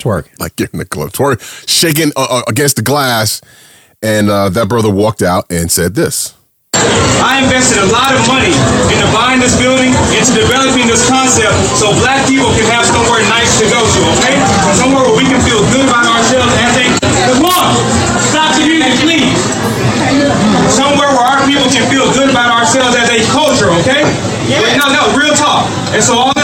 twerking. 0.00 0.38
Like 0.40 0.56
getting 0.56 0.78
the 0.78 0.86
club 0.86 1.12
twerk, 1.12 1.38
shaking 1.68 2.12
uh, 2.16 2.26
uh, 2.28 2.42
against 2.48 2.76
the 2.76 2.82
glass, 2.82 3.40
and 4.02 4.28
uh, 4.30 4.48
that 4.50 4.68
brother 4.68 4.90
walked 4.90 5.22
out 5.22 5.44
and 5.50 5.70
said 5.70 5.94
this. 5.94 6.34
I 7.20 7.44
invested 7.44 7.84
a 7.84 7.88
lot 7.92 8.16
of 8.16 8.24
money 8.24 8.56
into 8.88 9.04
buying 9.12 9.44
this 9.44 9.52
building, 9.60 9.92
into 10.16 10.32
developing 10.32 10.88
this 10.88 11.04
concept, 11.04 11.52
so 11.76 11.92
black 12.00 12.24
people 12.24 12.48
can 12.56 12.64
have 12.72 12.88
somewhere 12.88 13.20
nice 13.28 13.60
to 13.60 13.68
go 13.68 13.76
to, 13.76 14.00
okay? 14.16 14.40
Somewhere 14.80 15.04
where 15.04 15.18
we 15.20 15.28
can 15.28 15.36
feel 15.44 15.60
good 15.68 15.84
about 15.84 16.08
ourselves 16.08 16.48
as 16.64 16.72
a. 16.80 16.86
Come 17.36 17.44
on! 17.44 17.76
Stop 18.32 18.56
the 18.56 18.64
music, 18.64 18.96
please! 19.04 19.36
Somewhere 20.72 21.12
where 21.12 21.26
our 21.28 21.44
people 21.44 21.68
can 21.68 21.84
feel 21.92 22.08
good 22.16 22.32
about 22.32 22.48
ourselves 22.48 22.96
as 22.96 23.12
a 23.12 23.20
culture, 23.28 23.68
okay? 23.84 24.00
Wait, 24.48 24.74
no, 24.80 24.88
no, 24.88 25.12
real 25.12 25.36
talk. 25.36 25.68
And 25.92 26.02
so 26.02 26.16
all 26.16 26.39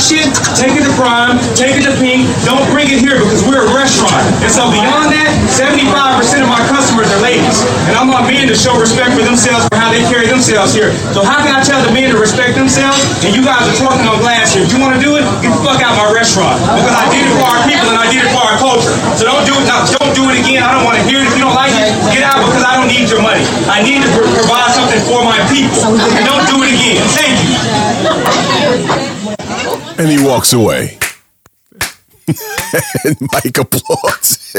shit, 0.00 0.26
take 0.56 0.72
it 0.72 0.84
to 0.88 0.92
Prime, 0.96 1.36
take 1.52 1.76
it 1.76 1.84
to 1.84 1.94
Pink, 2.00 2.24
don't 2.48 2.64
bring 2.72 2.88
it 2.88 3.04
here 3.04 3.20
because 3.20 3.44
we're 3.44 3.68
a 3.68 3.72
restaurant. 3.76 4.24
And 4.40 4.48
so 4.48 4.66
beyond 4.72 5.12
that, 5.12 5.28
75% 5.52 6.40
of 6.40 6.48
my 6.48 6.60
customers 6.72 7.06
are 7.12 7.20
ladies. 7.20 7.60
And 7.86 7.94
I 7.94 8.02
want 8.08 8.24
men 8.24 8.48
to 8.48 8.56
show 8.56 8.72
respect 8.80 9.12
for 9.12 9.22
themselves 9.22 9.68
for 9.68 9.76
how 9.76 9.92
they 9.92 10.00
carry 10.08 10.26
themselves 10.26 10.72
here. 10.72 10.96
So 11.12 11.20
how 11.20 11.44
can 11.44 11.52
I 11.52 11.60
tell 11.60 11.84
the 11.84 11.92
men 11.92 12.08
to 12.10 12.18
respect 12.18 12.56
themselves 12.56 12.96
and 13.20 13.36
you 13.36 13.44
guys 13.44 13.60
are 13.68 13.76
talking 13.76 14.08
on 14.08 14.18
glass 14.24 14.56
here? 14.56 14.64
If 14.64 14.72
you 14.72 14.80
want 14.80 14.96
to 14.96 15.02
do 15.02 15.20
it, 15.20 15.24
get 15.44 15.52
the 15.52 15.60
fuck 15.60 15.84
out 15.84 15.94
my 16.00 16.08
restaurant. 16.10 16.56
Because 16.64 16.96
I 16.96 17.04
did 17.12 17.28
it 17.28 17.34
for 17.36 17.46
our 17.46 17.60
people 17.68 17.88
and 17.92 17.98
I 18.00 18.08
did 18.08 18.24
it 18.24 18.30
for 18.32 18.40
our 18.40 18.56
culture. 18.56 18.96
So 19.20 19.28
don't 19.28 19.44
do 19.44 19.52
it 19.52 19.68
now. 19.68 19.84
Don't 20.00 20.16
do 20.16 20.24
it 20.32 20.40
again. 20.40 20.64
I 20.64 20.72
don't 20.72 20.88
want 20.88 20.96
to 20.96 21.04
hear 21.04 21.20
it. 21.20 21.28
If 21.28 21.36
you 21.36 21.44
don't 21.44 21.54
like 21.54 21.76
it, 21.76 21.92
get 22.10 22.24
out 22.24 22.40
because 22.40 22.64
I 22.64 22.80
don't 22.80 22.88
need 22.88 23.12
your 23.12 23.20
money. 23.20 23.44
I 23.68 23.84
need 23.84 24.00
to 24.00 24.08
pro- 24.16 24.32
provide 24.32 24.72
something 24.72 25.02
for 25.04 25.20
my 25.22 25.38
people. 25.52 25.92
And 25.92 26.24
don't 26.24 26.46
do 26.48 26.64
it 26.64 26.72
again. 26.72 27.04
Thank 27.12 27.36
you. 27.44 29.09
And 30.00 30.08
he 30.08 30.24
walks 30.24 30.52
away. 30.54 30.98
and 33.04 33.16
Mike 33.32 33.58
applauds. 33.58 34.54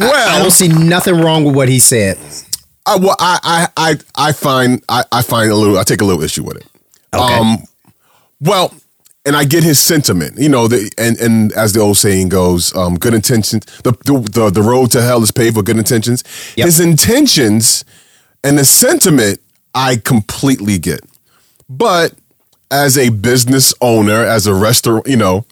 Well, 0.00 0.38
I 0.38 0.42
don't 0.42 0.50
see 0.50 0.66
nothing 0.68 1.20
wrong 1.20 1.44
with 1.44 1.54
what 1.54 1.68
he 1.68 1.78
said. 1.78 2.18
I, 2.84 2.96
well, 2.96 3.14
I, 3.20 3.38
I, 3.44 3.68
I, 3.76 3.96
I 4.16 4.32
find, 4.32 4.82
I, 4.88 5.04
I 5.12 5.22
find 5.22 5.52
a 5.52 5.54
little, 5.54 5.78
I 5.78 5.84
take 5.84 6.00
a 6.00 6.04
little 6.04 6.22
issue 6.22 6.42
with 6.42 6.56
it. 6.56 6.66
Okay. 7.14 7.34
Um, 7.34 7.58
well, 8.40 8.74
and 9.24 9.36
I 9.36 9.44
get 9.44 9.62
his 9.62 9.78
sentiment, 9.78 10.38
you 10.38 10.48
know, 10.48 10.66
the, 10.66 10.90
and 10.98 11.16
and 11.18 11.52
as 11.52 11.72
the 11.72 11.80
old 11.80 11.96
saying 11.96 12.28
goes, 12.28 12.74
um, 12.76 12.96
good 12.96 13.14
intentions, 13.14 13.64
the, 13.82 13.92
the 14.04 14.18
the 14.18 14.50
the 14.50 14.62
road 14.62 14.90
to 14.90 15.00
hell 15.00 15.22
is 15.22 15.30
paved 15.30 15.56
with 15.56 15.64
good 15.64 15.78
intentions. 15.78 16.24
Yep. 16.56 16.66
His 16.66 16.80
intentions 16.80 17.84
and 18.42 18.58
the 18.58 18.64
sentiment, 18.66 19.40
I 19.74 19.96
completely 19.96 20.78
get, 20.78 21.00
but 21.68 22.14
as 22.70 22.98
a 22.98 23.10
business 23.10 23.74
owner, 23.80 24.24
as 24.24 24.46
a 24.46 24.54
restaurant, 24.54 25.06
you 25.06 25.16
know, 25.16 25.44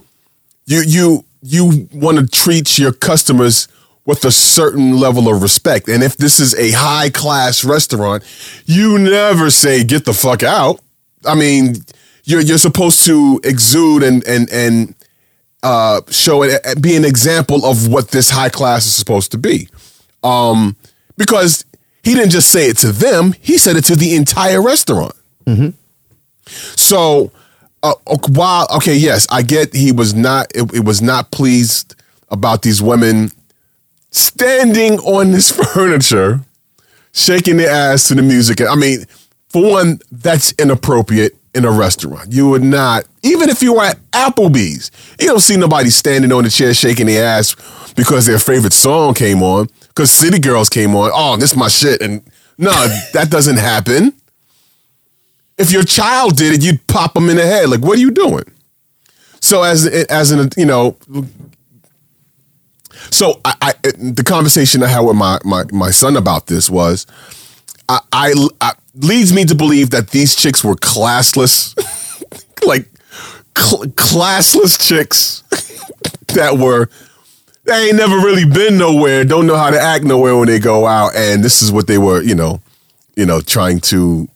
you 0.67 0.83
you 0.87 1.25
you 1.43 1.89
want 1.93 2.19
to 2.19 2.27
treat 2.27 2.79
your 2.79 2.93
customers 2.93 3.69
with 4.05 4.25
a 4.25 4.33
certain 4.33 4.99
level 4.99 5.29
of 5.29 5.43
respect. 5.43 5.89
And 5.89 6.03
if 6.03 6.17
this 6.17 6.41
is 6.41 6.55
a 6.55 6.73
high 6.73 7.11
class 7.11 7.65
restaurant, 7.65 8.25
you 8.67 8.99
never 8.99 9.51
say 9.51 9.85
get 9.85 10.05
the 10.05 10.13
fuck 10.13 10.43
out. 10.43 10.81
I 11.25 11.35
mean, 11.35 11.77
you're 12.25 12.41
you're 12.41 12.59
supposed 12.59 13.05
to 13.07 13.41
exude 13.45 14.03
and 14.03 14.27
and 14.27 14.51
and 14.51 14.95
uh, 15.63 16.01
show 16.11 16.43
it 16.43 16.61
be 16.81 16.97
an 16.97 17.05
example 17.05 17.65
of 17.65 17.89
what 17.89 18.11
this 18.11 18.31
high 18.31 18.49
class 18.49 18.87
is 18.87 18.95
supposed 18.95 19.31
to 19.33 19.39
be. 19.39 19.69
Um, 20.25 20.77
because 21.17 21.65
he 22.03 22.15
didn't 22.15 22.31
just 22.31 22.51
say 22.51 22.67
it 22.69 22.79
to 22.79 22.93
them; 22.93 23.35
he 23.41 23.59
said 23.59 23.77
it 23.77 23.85
to 23.85 23.97
the 23.97 24.15
entire 24.17 24.63
restaurant. 24.63 25.15
So, 26.77 27.31
uh, 27.83 27.95
while 28.29 28.67
okay, 28.77 28.95
yes, 28.97 29.27
I 29.31 29.43
get 29.43 29.75
he 29.75 29.93
was 29.93 30.15
not 30.15 30.47
it, 30.55 30.75
it 30.75 30.85
was 30.85 31.01
not 31.03 31.31
pleased 31.31 31.95
about 32.31 32.63
these 32.63 32.83
women 32.83 33.31
standing 34.11 34.99
on 35.01 35.33
this 35.33 35.51
furniture, 35.75 36.41
shaking 37.13 37.57
their 37.57 37.71
ass 37.71 38.09
to 38.09 38.15
the 38.15 38.23
music. 38.23 38.61
I 38.61 38.75
mean, 38.75 39.05
for 39.49 39.71
one, 39.71 40.01
that's 40.11 40.53
inappropriate 40.53 41.37
in 41.55 41.65
a 41.65 41.71
restaurant. 41.71 42.33
You 42.33 42.49
would 42.49 42.63
not, 42.63 43.05
even 43.23 43.51
if 43.51 43.63
you 43.63 43.75
were 43.75 43.85
at 43.85 43.99
Applebee's, 44.13 44.91
you 45.21 45.27
don't 45.29 45.41
see 45.41 45.57
nobody 45.57 45.91
standing 45.91 46.33
on 46.33 46.45
the 46.45 46.51
chair 46.51 46.73
shaking 46.73 47.07
their 47.07 47.25
ass 47.25 47.55
because 47.95 48.25
their 48.25 48.39
favorite 48.39 48.73
song 48.73 49.13
came 49.13 49.43
on, 49.43 49.69
because 49.95 50.11
City 50.11 50.39
Girls 50.39 50.69
came 50.69 50.95
on. 50.95 51.11
Oh, 51.15 51.37
this 51.37 51.53
is 51.53 51.57
my 51.57 51.69
shit. 51.69 52.01
And 52.01 52.23
no, 52.59 52.73
that 53.13 53.31
doesn't 53.31 53.59
happen. 53.59 54.15
If 55.59 55.71
your 55.71 55.83
child 55.83 56.37
did 56.37 56.55
it, 56.55 56.63
you'd 56.63 56.87
pop 56.87 57.15
them 57.15 57.29
in 57.29 57.37
the 57.37 57.45
head. 57.45 57.69
Like, 57.69 57.81
what 57.81 57.99
are 57.99 58.01
you 58.01 58.11
doing? 58.11 58.45
So 59.41 59.63
as 59.63 59.87
as 59.87 60.31
an 60.31 60.51
you 60.57 60.65
know, 60.65 60.97
so 63.11 63.41
I, 63.45 63.55
I 63.61 63.73
the 63.99 64.25
conversation 64.25 64.83
I 64.83 64.89
had 64.89 65.01
with 65.01 65.17
my 65.17 65.39
my 65.45 65.65
my 65.73 65.91
son 65.91 66.17
about 66.17 66.47
this 66.47 66.71
was, 66.71 67.07
I, 67.89 68.01
I, 68.13 68.49
I 68.61 68.73
leads 68.95 69.33
me 69.33 69.45
to 69.45 69.55
believe 69.55 69.91
that 69.91 70.11
these 70.11 70.35
chicks 70.35 70.65
were 70.65 70.77
classless, 70.77 71.77
like 72.67 72.89
cl- 73.59 73.87
classless 73.87 74.81
chicks 74.89 75.43
that 76.29 76.57
were 76.59 76.89
they 77.65 77.89
ain't 77.89 77.97
never 77.97 78.17
really 78.17 78.45
been 78.45 78.77
nowhere, 78.79 79.25
don't 79.25 79.47
know 79.47 79.57
how 79.57 79.71
to 79.71 79.81
act 79.81 80.05
nowhere 80.05 80.37
when 80.37 80.49
they 80.49 80.59
go 80.59 80.87
out, 80.87 81.15
and 81.15 81.45
this 81.45 81.63
is 81.63 81.71
what 81.71 81.87
they 81.87 81.99
were, 81.99 82.23
you 82.23 82.35
know, 82.35 82.61
you 83.17 83.27
know, 83.27 83.41
trying 83.41 83.81
to, 83.81 84.29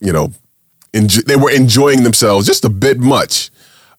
you 0.00 0.12
know, 0.12 0.32
enjoy, 0.92 1.22
they 1.22 1.36
were 1.36 1.50
enjoying 1.50 2.02
themselves 2.02 2.46
just 2.46 2.64
a 2.64 2.68
bit 2.68 2.98
much, 2.98 3.50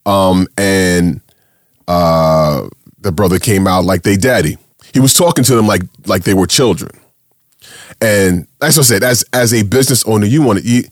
um, 0.06 0.48
and 0.58 1.22
uh, 1.88 2.68
the 3.00 3.12
brother 3.12 3.40
came 3.40 3.68
out 3.68 3.86
like 3.86 4.04
they 4.04 4.18
daddy. 4.18 4.58
He 4.94 5.00
was 5.00 5.14
talking 5.14 5.44
to 5.46 5.56
them 5.56 5.68
like 5.68 5.82
like 6.06 6.24
they 6.24 6.34
were 6.34 6.48
children, 6.48 6.92
and 8.02 8.48
as 8.62 8.78
I 8.80 8.84
said, 8.84 9.04
as 9.04 9.26
as 9.34 9.54
a 9.54 9.64
business 9.64 10.06
owner, 10.06 10.26
you 10.26 10.42
want 10.42 10.60
to 10.60 10.66
you. 10.66 10.84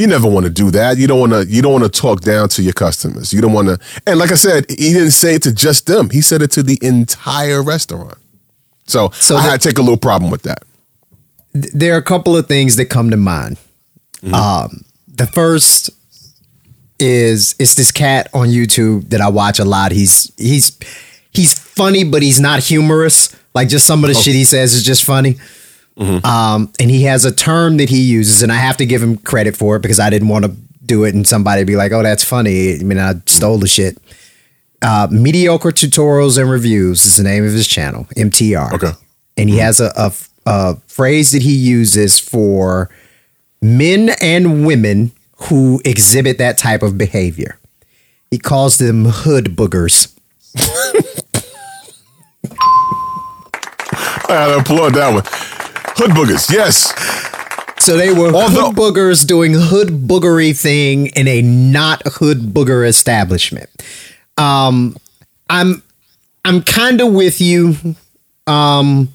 You 0.00 0.06
never 0.06 0.26
want 0.26 0.44
to 0.44 0.50
do 0.50 0.70
that. 0.70 0.96
You 0.96 1.06
don't 1.06 1.20
want 1.20 1.32
to. 1.32 1.44
You 1.44 1.60
don't 1.60 1.78
want 1.78 1.84
to 1.84 2.00
talk 2.00 2.22
down 2.22 2.48
to 2.50 2.62
your 2.62 2.72
customers. 2.72 3.34
You 3.34 3.42
don't 3.42 3.52
want 3.52 3.68
to. 3.68 3.78
And 4.06 4.18
like 4.18 4.32
I 4.32 4.34
said, 4.34 4.64
he 4.70 4.94
didn't 4.94 5.10
say 5.10 5.34
it 5.34 5.42
to 5.42 5.52
just 5.52 5.86
them. 5.86 6.08
He 6.08 6.22
said 6.22 6.40
it 6.40 6.50
to 6.52 6.62
the 6.62 6.78
entire 6.80 7.62
restaurant. 7.62 8.16
So, 8.86 9.10
So 9.10 9.36
I 9.36 9.42
had 9.42 9.60
to 9.60 9.68
take 9.68 9.76
a 9.76 9.82
little 9.82 9.98
problem 9.98 10.30
with 10.30 10.40
that. 10.44 10.62
There 11.52 11.92
are 11.92 11.98
a 11.98 12.02
couple 12.02 12.34
of 12.34 12.46
things 12.46 12.76
that 12.76 12.86
come 12.86 13.10
to 13.10 13.18
mind. 13.18 13.58
Um, 14.32 14.86
the 15.06 15.26
first 15.26 15.90
is 16.98 17.54
it's 17.58 17.74
this 17.74 17.92
cat 17.92 18.30
on 18.32 18.48
YouTube 18.48 19.10
that 19.10 19.20
I 19.20 19.28
watch 19.28 19.58
a 19.58 19.66
lot. 19.66 19.92
He's 19.92 20.32
he's 20.38 20.78
he's 21.30 21.52
funny, 21.52 22.04
but 22.04 22.22
he's 22.22 22.40
not 22.40 22.60
humorous. 22.60 23.36
Like 23.54 23.68
just 23.68 23.86
some 23.86 24.02
of 24.02 24.08
the 24.08 24.14
shit 24.14 24.34
he 24.34 24.44
says 24.44 24.72
is 24.72 24.82
just 24.82 25.04
funny. 25.04 25.36
Um, 25.98 26.72
and 26.80 26.90
he 26.90 27.02
has 27.02 27.24
a 27.26 27.32
term 27.34 27.76
that 27.76 27.90
he 27.90 28.00
uses, 28.00 28.42
and 28.42 28.50
I 28.50 28.56
have 28.56 28.76
to 28.78 28.86
give 28.86 29.02
him 29.02 29.18
credit 29.18 29.56
for 29.56 29.76
it 29.76 29.82
because 29.82 30.00
I 30.00 30.08
didn't 30.08 30.28
want 30.28 30.46
to 30.46 30.52
do 30.86 31.04
it 31.04 31.14
and 31.14 31.26
somebody 31.26 31.62
be 31.64 31.76
like, 31.76 31.92
"Oh, 31.92 32.02
that's 32.02 32.24
funny." 32.24 32.74
I 32.74 32.82
mean, 32.82 32.98
I 32.98 33.14
stole 33.26 33.58
the 33.58 33.68
shit. 33.68 33.98
Uh, 34.82 35.08
Mediocre 35.10 35.70
tutorials 35.72 36.38
and 36.40 36.50
reviews 36.50 37.04
is 37.04 37.16
the 37.16 37.22
name 37.22 37.44
of 37.44 37.52
his 37.52 37.66
channel, 37.68 38.06
MTR. 38.16 38.72
Okay. 38.72 38.92
and 39.36 39.50
he 39.50 39.58
has 39.58 39.78
a, 39.78 39.92
a, 39.96 40.12
a 40.46 40.76
phrase 40.86 41.32
that 41.32 41.42
he 41.42 41.54
uses 41.54 42.18
for 42.18 42.88
men 43.60 44.10
and 44.22 44.66
women 44.66 45.12
who 45.48 45.82
exhibit 45.84 46.38
that 46.38 46.56
type 46.56 46.82
of 46.82 46.96
behavior. 46.96 47.58
He 48.30 48.38
calls 48.38 48.78
them 48.78 49.04
hood 49.04 49.54
boogers. 49.56 50.16
I 54.28 54.32
had 54.34 54.46
to 54.54 54.58
applaud 54.60 54.94
that 54.94 55.12
one. 55.12 55.24
Hood 56.00 56.12
boogers, 56.12 56.50
yes. 56.50 56.94
So 57.84 57.98
they 57.98 58.10
were 58.10 58.32
Although- 58.34 58.68
hood 58.68 58.76
boogers 58.76 59.26
doing 59.26 59.52
hood 59.52 59.88
boogery 60.08 60.58
thing 60.58 61.08
in 61.08 61.28
a 61.28 61.42
not 61.42 62.00
hood 62.06 62.54
booger 62.54 62.88
establishment. 62.88 63.68
Um, 64.38 64.96
I'm 65.50 65.82
I'm 66.44 66.62
kind 66.62 67.02
of 67.02 67.12
with 67.12 67.40
you. 67.42 67.76
Um, 68.46 69.12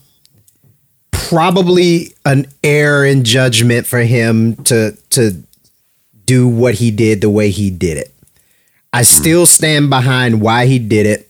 probably 1.12 2.14
an 2.24 2.46
error 2.64 3.04
in 3.04 3.24
judgment 3.24 3.88
for 3.88 4.00
him 4.00 4.56
to 4.66 4.96
to 5.10 5.42
do 6.26 6.48
what 6.48 6.76
he 6.76 6.92
did 6.92 7.22
the 7.22 7.32
way 7.32 7.50
he 7.50 7.72
did 7.72 7.98
it. 7.98 8.14
I 8.94 9.02
still 9.02 9.48
stand 9.48 9.90
behind 9.90 10.40
why 10.40 10.68
he 10.68 10.78
did 10.78 11.08
it, 11.08 11.30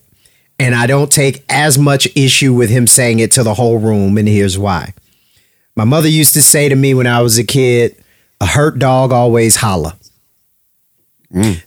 and 0.58 0.74
I 0.74 0.86
don't 0.86 1.10
take 1.10 1.44
as 1.48 1.78
much 1.78 2.08
issue 2.14 2.52
with 2.52 2.68
him 2.68 2.86
saying 2.86 3.20
it 3.20 3.32
to 3.32 3.42
the 3.42 3.54
whole 3.54 3.78
room. 3.78 4.18
And 4.18 4.28
here's 4.28 4.58
why. 4.58 4.92
My 5.76 5.84
mother 5.84 6.08
used 6.08 6.34
to 6.34 6.42
say 6.42 6.68
to 6.68 6.74
me 6.74 6.94
when 6.94 7.06
I 7.06 7.20
was 7.20 7.38
a 7.38 7.44
kid, 7.44 7.96
a 8.40 8.46
hurt 8.46 8.78
dog 8.78 9.12
always 9.12 9.56
holler. 9.56 9.92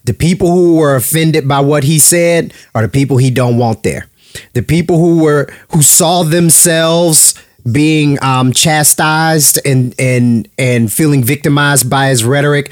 The 0.05 0.15
people 0.17 0.51
who 0.51 0.77
were 0.77 0.95
offended 0.95 1.47
by 1.47 1.59
what 1.59 1.83
he 1.83 1.99
said 1.99 2.53
are 2.73 2.81
the 2.81 2.87
people 2.89 3.17
he 3.17 3.29
don't 3.29 3.57
want 3.57 3.83
there. 3.83 4.07
The 4.53 4.63
people 4.63 4.97
who 4.97 5.21
were 5.23 5.47
who 5.69 5.83
saw 5.83 6.23
themselves 6.23 7.35
being 7.71 8.17
um, 8.23 8.51
chastised 8.51 9.59
and 9.65 9.93
and 9.99 10.47
and 10.57 10.91
feeling 10.91 11.23
victimized 11.23 11.87
by 11.87 12.07
his 12.09 12.23
rhetoric, 12.23 12.71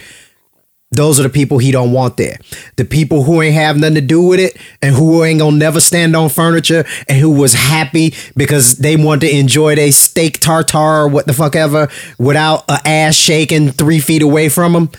those 0.91 1.19
are 1.19 1.23
the 1.23 1.29
people 1.29 1.57
he 1.57 1.71
don't 1.71 1.91
want 1.91 2.15
there. 2.17 2.37
The 2.77 2.85
people 2.85 3.23
who 3.23 3.41
ain't 3.41 3.55
have 3.55 3.77
nothing 3.77 3.95
to 3.95 4.01
do 4.01 4.21
with 4.21 4.39
it 4.39 4.55
and 4.81 4.95
who 4.95 5.23
ain't 5.23 5.39
gonna 5.39 5.57
never 5.57 5.79
stand 5.81 6.15
on 6.15 6.29
furniture 6.29 6.85
and 7.09 7.17
who 7.19 7.31
was 7.31 7.53
happy 7.53 8.13
because 8.37 8.77
they 8.77 8.95
want 8.95 9.21
to 9.21 9.29
enjoy 9.29 9.75
their 9.75 9.91
steak 9.91 10.39
tartare 10.39 11.03
or 11.03 11.07
what 11.09 11.25
the 11.27 11.33
fuck 11.33 11.55
ever 11.55 11.89
without 12.17 12.63
a 12.69 12.79
ass 12.87 13.15
shaking 13.15 13.71
three 13.71 13.99
feet 13.99 14.21
away 14.21 14.47
from 14.49 14.89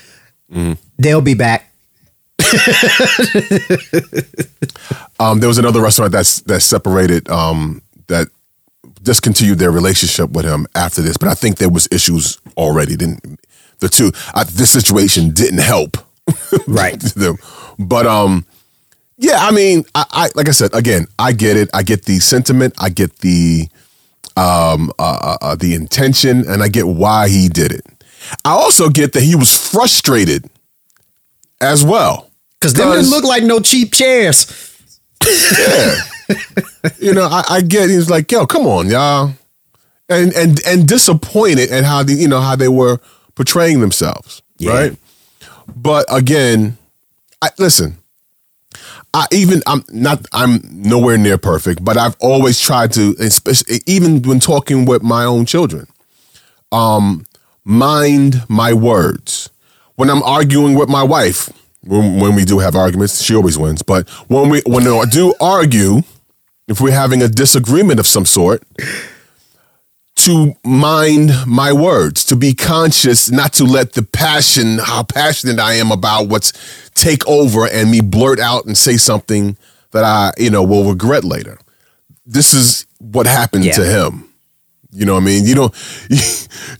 them. 0.50 0.76
They'll 0.98 1.20
be 1.22 1.34
back. 1.34 1.72
Um, 5.20 5.40
there 5.40 5.48
was 5.48 5.58
another 5.58 5.80
restaurant 5.80 6.12
that's 6.12 6.42
that 6.42 6.60
separated 6.60 7.28
um, 7.28 7.82
that 8.06 8.28
discontinued 9.02 9.58
their 9.58 9.72
relationship 9.72 10.30
with 10.30 10.44
him 10.44 10.66
after 10.76 11.02
this, 11.02 11.16
but 11.16 11.28
I 11.28 11.34
think 11.34 11.56
there 11.58 11.68
was 11.68 11.88
issues 11.90 12.38
already. 12.56 12.94
Didn't 12.96 13.40
the 13.80 13.88
two? 13.88 14.12
I, 14.34 14.44
this 14.44 14.70
situation 14.70 15.30
didn't 15.30 15.60
help, 15.60 15.96
Right. 16.66 16.98
them. 17.00 17.36
But 17.78 18.06
um, 18.06 18.44
yeah, 19.16 19.38
I 19.40 19.50
mean, 19.50 19.84
I, 19.94 20.04
I 20.10 20.28
like 20.34 20.48
I 20.48 20.52
said 20.52 20.74
again, 20.74 21.06
I 21.18 21.32
get 21.32 21.56
it. 21.56 21.70
I 21.74 21.82
get 21.82 22.04
the 22.04 22.18
sentiment. 22.18 22.74
I 22.78 22.88
get 22.88 23.18
the 23.18 23.68
um 24.36 24.92
uh, 24.98 25.18
uh, 25.20 25.36
uh, 25.42 25.54
the 25.56 25.74
intention, 25.74 26.48
and 26.48 26.62
I 26.62 26.68
get 26.68 26.86
why 26.86 27.28
he 27.28 27.48
did 27.48 27.72
it. 27.72 27.84
I 28.44 28.50
also 28.50 28.88
get 28.90 29.12
that 29.12 29.22
he 29.22 29.34
was 29.36 29.52
frustrated 29.70 30.44
as 31.60 31.84
well. 31.84 32.30
Cause 32.60 32.74
them 32.74 32.90
didn't 32.90 33.10
look 33.10 33.24
like 33.24 33.44
no 33.44 33.60
cheap 33.60 33.92
chairs. 33.92 34.46
Yeah. 35.58 35.94
you 36.98 37.14
know, 37.14 37.24
I, 37.30 37.44
I 37.48 37.60
get. 37.60 37.90
He's 37.90 38.10
like, 38.10 38.30
yo, 38.30 38.46
come 38.46 38.66
on, 38.66 38.88
y'all, 38.88 39.32
and 40.08 40.32
and 40.32 40.60
and 40.66 40.86
disappointed 40.86 41.70
at 41.70 41.84
how 41.84 42.02
the 42.02 42.14
you 42.14 42.28
know 42.28 42.40
how 42.40 42.56
they 42.56 42.68
were 42.68 42.98
portraying 43.38 43.78
themselves, 43.80 44.42
Yeah. 44.58 44.72
right? 44.72 44.96
But 45.76 46.04
again, 46.10 46.76
I 47.40 47.50
listen. 47.56 47.96
I 49.14 49.26
even 49.32 49.62
I'm 49.66 49.84
not 49.90 50.26
I'm 50.32 50.60
nowhere 50.72 51.16
near 51.16 51.38
perfect, 51.38 51.84
but 51.84 51.96
I've 51.96 52.16
always 52.18 52.60
tried 52.60 52.92
to, 52.94 53.14
especially 53.20 53.78
even 53.86 54.22
when 54.22 54.40
talking 54.40 54.86
with 54.86 55.02
my 55.04 55.24
own 55.24 55.46
children, 55.46 55.86
um, 56.72 57.26
mind 57.64 58.42
my 58.48 58.72
words. 58.72 59.50
When 59.94 60.10
I'm 60.10 60.22
arguing 60.24 60.74
with 60.74 60.88
my 60.88 61.04
wife, 61.04 61.48
when, 61.84 62.18
when 62.20 62.34
we 62.34 62.44
do 62.44 62.58
have 62.58 62.74
arguments, 62.74 63.22
she 63.22 63.36
always 63.36 63.56
wins. 63.56 63.82
But 63.82 64.08
when 64.28 64.48
we 64.50 64.62
when 64.66 64.84
I 64.88 65.04
do 65.04 65.32
argue, 65.40 66.02
if 66.66 66.80
we're 66.80 66.92
having 67.04 67.22
a 67.22 67.28
disagreement 67.28 68.00
of 68.00 68.06
some 68.06 68.26
sort, 68.26 68.64
to 70.18 70.54
mind 70.64 71.30
my 71.46 71.72
words, 71.72 72.24
to 72.26 72.36
be 72.36 72.54
conscious, 72.54 73.30
not 73.30 73.52
to 73.54 73.64
let 73.64 73.92
the 73.92 74.02
passion, 74.02 74.78
how 74.78 75.02
passionate 75.04 75.58
I 75.60 75.74
am 75.74 75.90
about 75.92 76.28
what's 76.28 76.52
take 76.94 77.26
over 77.28 77.66
and 77.66 77.90
me 77.90 78.00
blurt 78.00 78.40
out 78.40 78.64
and 78.66 78.76
say 78.76 78.96
something 78.96 79.56
that 79.92 80.04
I, 80.04 80.32
you 80.36 80.50
know, 80.50 80.62
will 80.64 80.88
regret 80.90 81.24
later. 81.24 81.58
This 82.26 82.52
is 82.52 82.86
what 82.98 83.26
happened 83.26 83.64
Yeah. 83.64 83.72
to 83.74 83.84
him. 83.84 84.24
You 84.90 85.04
know 85.04 85.14
what 85.14 85.22
I 85.22 85.26
mean? 85.26 85.44
You 85.44 85.54
don't 85.54 85.74
you, 86.10 86.18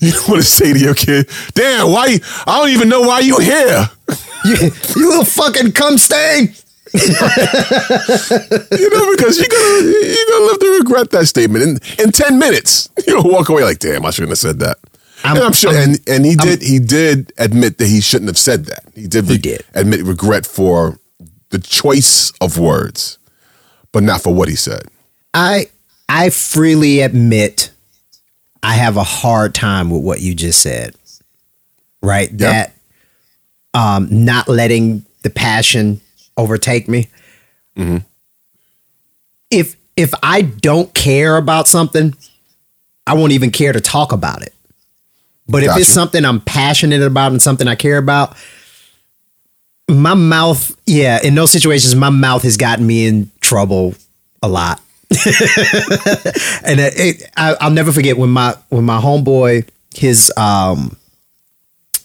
you 0.00 0.12
don't 0.12 0.28
want 0.28 0.40
to 0.42 0.46
say 0.48 0.72
to 0.72 0.78
your 0.78 0.94
kid, 0.94 1.28
damn, 1.54 1.92
why 1.92 2.06
you, 2.06 2.18
I 2.46 2.58
don't 2.58 2.70
even 2.70 2.88
know 2.88 3.02
why 3.02 3.20
you 3.20 3.38
here. 3.38 3.88
you, 4.44 4.54
you 4.96 5.08
little 5.08 5.24
fucking 5.24 5.72
cum 5.72 5.96
stain. 5.98 6.54
you 6.94 8.90
know, 8.90 9.16
because 9.16 9.38
you're 9.38 9.48
gonna 9.48 9.82
you're 9.90 10.30
gonna 10.30 10.46
live 10.46 10.58
to 10.60 10.76
regret 10.78 11.10
that 11.10 11.26
statement 11.26 11.64
in 11.64 12.04
in 12.04 12.12
ten 12.12 12.38
minutes. 12.38 12.88
You'll 13.06 13.24
walk 13.24 13.48
away 13.48 13.62
like, 13.64 13.78
damn, 13.78 14.06
I 14.06 14.10
shouldn't 14.10 14.30
have 14.30 14.38
said 14.38 14.60
that. 14.60 14.78
and 15.24 15.38
I'm 15.38 15.52
sure, 15.52 15.74
and 15.74 15.98
and 16.08 16.24
he 16.24 16.34
did 16.34 16.62
he 16.62 16.78
did 16.78 17.32
admit 17.38 17.78
that 17.78 17.88
he 17.88 18.00
shouldn't 18.00 18.28
have 18.28 18.38
said 18.38 18.66
that. 18.66 18.84
He 18.94 19.06
did. 19.06 19.26
He 19.26 19.38
did 19.38 19.64
admit 19.74 20.04
regret 20.04 20.46
for 20.46 20.98
the 21.50 21.58
choice 21.58 22.30
of 22.40 22.58
words, 22.58 23.18
but 23.92 24.02
not 24.02 24.22
for 24.22 24.32
what 24.32 24.48
he 24.48 24.56
said. 24.56 24.82
I 25.34 25.68
I 26.08 26.30
freely 26.30 27.00
admit 27.00 27.70
I 28.62 28.74
have 28.74 28.96
a 28.96 29.04
hard 29.04 29.54
time 29.54 29.90
with 29.90 30.02
what 30.02 30.20
you 30.20 30.34
just 30.34 30.60
said. 30.62 30.94
Right? 32.02 32.30
That 32.38 32.74
um 33.74 34.08
not 34.24 34.48
letting 34.48 35.04
the 35.22 35.30
passion 35.30 36.00
overtake 36.38 36.88
me. 36.88 37.08
Mm-hmm. 37.76 37.98
If 39.50 39.76
if 39.96 40.14
I 40.22 40.42
don't 40.42 40.94
care 40.94 41.36
about 41.36 41.68
something, 41.68 42.14
I 43.06 43.14
won't 43.14 43.32
even 43.32 43.50
care 43.50 43.72
to 43.72 43.80
talk 43.80 44.12
about 44.12 44.42
it. 44.42 44.54
But 45.48 45.62
if 45.62 45.76
it's 45.76 45.88
something 45.88 46.24
I'm 46.24 46.40
passionate 46.40 47.02
about 47.02 47.32
and 47.32 47.40
something 47.40 47.66
I 47.66 47.74
care 47.74 47.96
about, 47.96 48.36
my 49.88 50.12
mouth, 50.12 50.78
yeah, 50.84 51.18
in 51.24 51.34
those 51.34 51.50
situations, 51.50 51.94
my 51.94 52.10
mouth 52.10 52.42
has 52.42 52.58
gotten 52.58 52.86
me 52.86 53.06
in 53.06 53.30
trouble 53.40 53.94
a 54.42 54.48
lot. 54.48 54.80
and 55.10 56.78
it, 56.78 57.00
it, 57.00 57.30
I, 57.34 57.56
I'll 57.62 57.70
never 57.70 57.92
forget 57.92 58.18
when 58.18 58.28
my 58.28 58.54
when 58.68 58.84
my 58.84 59.00
homeboy 59.00 59.66
his 59.94 60.30
um 60.36 60.96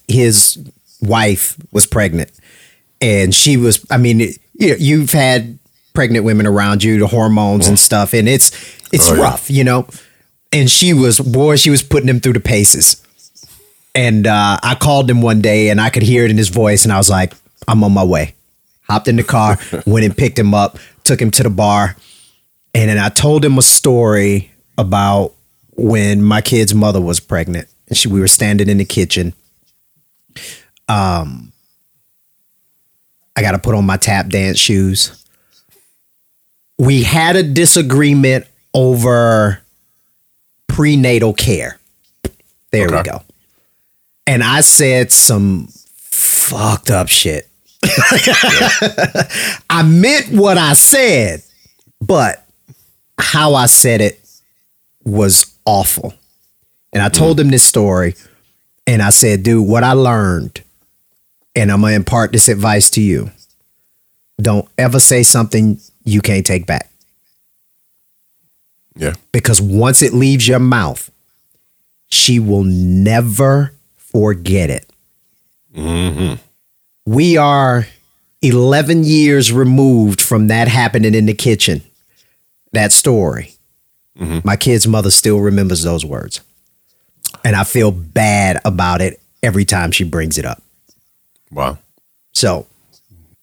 his 0.08 0.58
wife 1.02 1.58
was 1.74 1.86
pregnant, 1.86 2.32
and 3.04 3.36
she 3.36 3.58
was. 3.58 3.86
I 3.92 3.98
mean, 3.98 4.22
it, 4.22 4.38
you 4.54 4.70
know, 4.70 4.76
you've 4.80 5.12
had 5.12 5.60
pregnant 5.94 6.26
women 6.26 6.48
around 6.48 6.84
you, 6.84 6.98
the 7.00 7.08
hormones 7.08 7.68
and 7.68 7.78
stuff, 7.78 8.14
and 8.14 8.28
it's 8.30 8.50
it's 8.92 9.10
Oh, 9.12 9.16
yeah. 9.16 9.22
rough, 9.22 9.50
you 9.52 9.64
know. 9.64 9.88
And 10.52 10.70
she 10.72 10.94
was 10.94 11.20
boy, 11.20 11.56
she 11.58 11.70
was 11.70 11.84
putting 11.84 12.08
him 12.10 12.20
through 12.20 12.34
the 12.34 12.40
paces. 12.40 13.02
And 13.96 14.26
uh, 14.26 14.58
I 14.64 14.76
called 14.76 15.10
him 15.10 15.22
one 15.22 15.42
day, 15.42 15.70
and 15.70 15.80
I 15.82 15.90
could 15.90 16.04
hear 16.04 16.26
it 16.26 16.32
in 16.32 16.38
his 16.38 16.50
voice, 16.50 16.84
and 16.84 16.92
I 16.94 16.98
was 16.98 17.10
like, 17.10 17.34
"I'm 17.68 17.84
on 17.84 17.92
my 17.94 18.04
way." 18.04 18.34
Hopped 18.90 19.08
in 19.08 19.16
the 19.18 19.24
car, 19.24 19.58
went 19.86 20.06
and 20.06 20.16
picked 20.18 20.38
him 20.40 20.54
up, 20.54 20.78
took 21.04 21.22
him 21.22 21.30
to 21.32 21.44
the 21.44 21.50
bar, 21.50 21.96
and 22.74 22.90
then 22.90 22.98
I 22.98 23.10
told 23.10 23.44
him 23.46 23.58
a 23.58 23.62
story 23.62 24.52
about 24.78 25.34
when 25.76 26.22
my 26.24 26.42
kid's 26.42 26.74
mother 26.74 27.00
was 27.02 27.20
pregnant, 27.20 27.68
and 27.88 27.98
she 27.98 28.08
we 28.08 28.20
were 28.20 28.28
standing 28.28 28.68
in 28.70 28.78
the 28.78 28.86
kitchen. 28.86 29.34
Um, 30.90 31.53
I 33.36 33.42
got 33.42 33.52
to 33.52 33.60
put 33.60 33.76
on 33.76 33.86
my 33.86 33.98
tap 33.98 34.28
dance 34.28 34.60
shoes. 34.60 35.24
We 36.78 37.04
had 37.04 37.36
a 37.36 37.44
disagreement 37.44 38.46
over 38.74 39.62
prenatal 40.68 41.34
care. 41.34 41.80
There 42.72 42.90
we 42.90 43.04
go. 43.04 43.22
And 44.26 44.44
I 44.44 44.62
said 44.62 45.12
some 45.12 45.68
fucked 45.96 46.90
up 46.90 47.10
shit. 47.10 47.48
I 49.70 49.84
meant 49.86 50.30
what 50.30 50.58
I 50.58 50.74
said, 50.74 51.44
but 52.02 52.44
how 53.18 53.54
I 53.56 53.68
said 53.68 54.02
it 54.02 54.20
was 55.04 55.54
awful. 55.66 56.14
And 56.92 57.02
I 57.02 57.10
told 57.10 57.38
hmm. 57.38 57.46
him 57.46 57.52
this 57.52 57.64
story, 57.64 58.16
and 58.88 59.02
I 59.02 59.10
said, 59.10 59.44
dude, 59.44 59.68
what 59.68 59.84
I 59.84 59.94
learned, 59.94 60.62
and 61.56 61.72
I'm 61.72 61.82
gonna 61.82 61.94
impart 61.94 62.32
this 62.32 62.48
advice 62.48 62.90
to 62.92 63.02
you. 63.02 63.32
Don't 64.42 64.68
ever 64.78 65.00
say 65.00 65.24
something 65.24 65.80
you 66.04 66.22
can't 66.22 66.46
take 66.46 66.66
back. 66.66 66.90
Yeah. 68.96 69.14
Because 69.32 69.62
once 69.62 70.02
it 70.02 70.14
leaves 70.14 70.48
your 70.48 70.60
mouth, 70.60 71.10
she 72.08 72.40
will 72.40 72.64
never 72.64 73.74
forget 73.96 74.70
it. 74.70 74.88
Mm-hmm. 75.76 76.36
We 77.06 77.38
are 77.38 77.88
11 78.42 79.04
years 79.04 79.52
removed 79.52 80.22
from 80.22 80.48
that 80.48 80.68
happening 80.68 81.16
in 81.16 81.26
the 81.26 81.34
kitchen. 81.34 81.82
That 82.72 82.92
story. 82.92 83.56
My 84.44 84.56
kid's 84.56 84.88
mother 84.88 85.10
still 85.10 85.40
remembers 85.40 85.82
those 85.84 86.06
words. 86.06 86.42
And 87.44 87.56
I 87.56 87.64
feel 87.64 87.92
bad 87.92 88.62
about 88.64 89.02
it 89.02 89.20
every 89.42 89.66
time 89.66 89.92
she 89.92 90.04
brings 90.04 90.38
it 90.38 90.46
up. 90.46 90.62
Wow. 91.54 91.78
So 92.34 92.68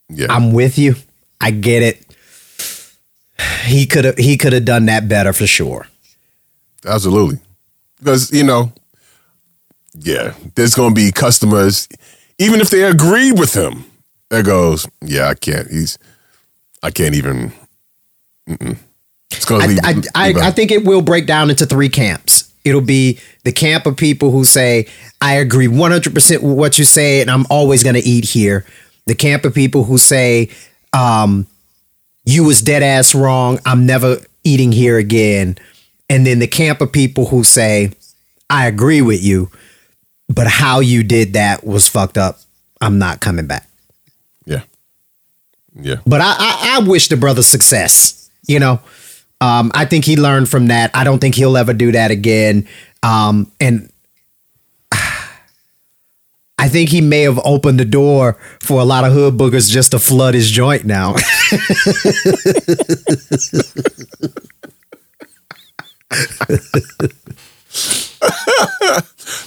Yeah. 0.09 0.27
I'm 0.31 0.53
with 0.53 0.79
you. 0.79 0.97
I 1.41 1.51
get 1.53 1.83
it. 1.83 2.07
He 3.65 3.87
could 3.87 4.05
have 4.05 4.19
he 4.19 4.37
could 4.37 4.53
have 4.53 4.65
done 4.65 4.87
that 4.87 5.09
better 5.09 5.33
for 5.33 5.47
sure. 5.47 5.87
Absolutely. 6.85 7.39
Because, 7.99 8.33
you 8.33 8.45
know, 8.45 8.73
yeah, 9.95 10.35
there's 10.55 10.75
going 10.75 10.91
to 10.91 10.95
be 10.95 11.13
customers, 11.13 11.89
even 12.39 12.61
if 12.61 12.71
they 12.71 12.83
agreed 12.85 13.39
with 13.39 13.55
him, 13.55 13.85
that 14.31 14.45
goes, 14.45 14.89
yeah, 15.03 15.29
I 15.29 15.35
can't. 15.35 15.69
He's, 15.69 15.99
I 16.83 16.91
can't 16.91 17.15
even. 17.15 17.53
Going 18.47 18.77
to 19.47 19.55
I, 19.55 19.67
leave. 19.67 19.79
I, 20.15 20.29
I, 20.29 20.33
leave 20.49 20.51
think 20.51 20.71
it 20.71 20.85
will 20.85 21.03
break 21.03 21.27
down 21.27 21.51
into 21.51 21.67
three 21.67 21.89
camps. 21.89 22.50
It'll 22.65 22.81
be 22.81 23.19
the 23.45 23.53
camp 23.53 23.87
of 23.87 23.97
people 23.97 24.31
who 24.31 24.45
say, 24.45 24.87
I 25.21 25.35
agree 25.35 25.67
100% 25.67 26.43
with 26.43 26.57
what 26.59 26.79
you 26.79 26.85
say, 26.85 27.21
and 27.21 27.31
I'm 27.31 27.47
always 27.51 27.83
going 27.83 27.95
to 27.95 28.01
eat 28.01 28.25
here. 28.25 28.67
The 29.07 29.15
camp 29.15 29.45
of 29.45 29.55
people 29.55 29.85
who 29.85 29.99
say, 29.99 30.51
um, 30.93 31.47
you 32.25 32.45
was 32.45 32.61
dead 32.61 32.83
ass 32.83 33.15
wrong. 33.15 33.59
I'm 33.65 33.87
never 33.87 34.19
eating 34.45 34.73
here 34.73 34.99
again. 34.99 35.57
And 36.09 36.27
then 36.27 36.39
the 36.39 36.47
camp 36.47 36.81
of 36.81 36.93
people 36.93 37.27
who 37.27 37.45
say, 37.45 37.93
I 38.49 38.67
agree 38.67 39.01
with 39.01 39.23
you, 39.23 39.51
but 40.29 40.47
how 40.47 40.81
you 40.81 41.03
did 41.03 41.33
that 41.35 41.65
was 41.65 41.89
fucked 41.89 42.19
up. 42.19 42.41
I'm 42.81 42.99
not 42.99 43.21
coming 43.21 43.47
back. 43.47 43.69
yeah. 44.45 44.63
Yeah. 45.81 45.97
But 46.07 46.21
I, 46.21 46.35
I, 46.37 46.77
I 46.77 46.89
wish 46.89 47.09
the 47.09 47.17
brother 47.17 47.43
success. 47.43 48.31
You 48.47 48.59
know, 48.59 48.81
um, 49.41 49.71
I 49.75 49.85
think 49.87 50.05
he 50.05 50.17
learned 50.17 50.49
from 50.49 50.67
that. 50.69 50.91
I 50.95 51.05
don't 51.05 51.19
think 51.19 51.35
he'll 51.35 51.57
ever 51.57 51.73
do 51.73 51.93
that 51.93 52.11
again. 52.11 52.69
Um, 53.03 53.51
and 53.61 53.91
I 54.93 56.69
think 56.69 56.91
he 56.91 57.01
may 57.01 57.23
have 57.23 57.39
opened 57.45 57.81
the 57.81 57.87
door 57.87 58.39
for 58.61 58.81
a 58.81 58.85
lot 58.85 59.05
of 59.05 59.13
hood 59.13 59.39
boogers 59.39 59.71
just 59.71 59.93
to 59.93 59.99
flood 59.99 60.35
his 60.35 60.51
joint 60.51 60.85
now. 60.85 61.15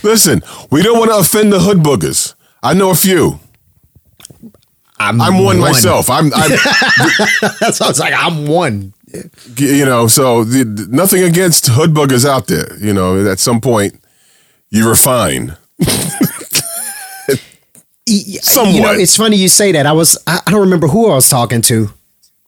Listen, 0.03 0.41
we 0.71 0.81
don't 0.81 0.97
want 0.97 1.11
to 1.11 1.17
offend 1.17 1.53
the 1.53 1.59
hood 1.59 1.77
boogers. 1.77 2.33
I 2.63 2.73
know 2.73 2.89
a 2.89 2.95
few. 2.95 3.39
I'm, 4.97 5.21
I'm 5.21 5.35
one, 5.35 5.43
one. 5.43 5.59
myself. 5.59 6.09
I'm, 6.09 6.33
I'm 6.33 6.49
That's 7.59 7.79
why 7.79 7.85
I 7.85 7.89
was 7.89 7.99
like, 7.99 8.13
I'm 8.15 8.47
one. 8.47 8.93
You 9.57 9.85
know, 9.85 10.07
so 10.07 10.43
the, 10.43 10.87
nothing 10.89 11.23
against 11.23 11.67
hood 11.67 11.91
boogers 11.91 12.25
out 12.25 12.47
there. 12.47 12.77
You 12.79 12.93
know, 12.93 13.25
at 13.29 13.39
some 13.39 13.61
point, 13.61 13.99
you 14.69 14.89
refine. 14.89 15.55
Somewhat. 15.81 17.49
You 18.05 18.81
know, 18.81 18.91
it's 18.91 19.15
funny 19.15 19.37
you 19.37 19.47
say 19.47 19.71
that. 19.71 19.85
I 19.85 19.93
was 19.93 20.17
I, 20.27 20.41
I 20.45 20.51
don't 20.51 20.59
remember 20.61 20.87
who 20.87 21.09
I 21.09 21.15
was 21.15 21.29
talking 21.29 21.61
to. 21.63 21.89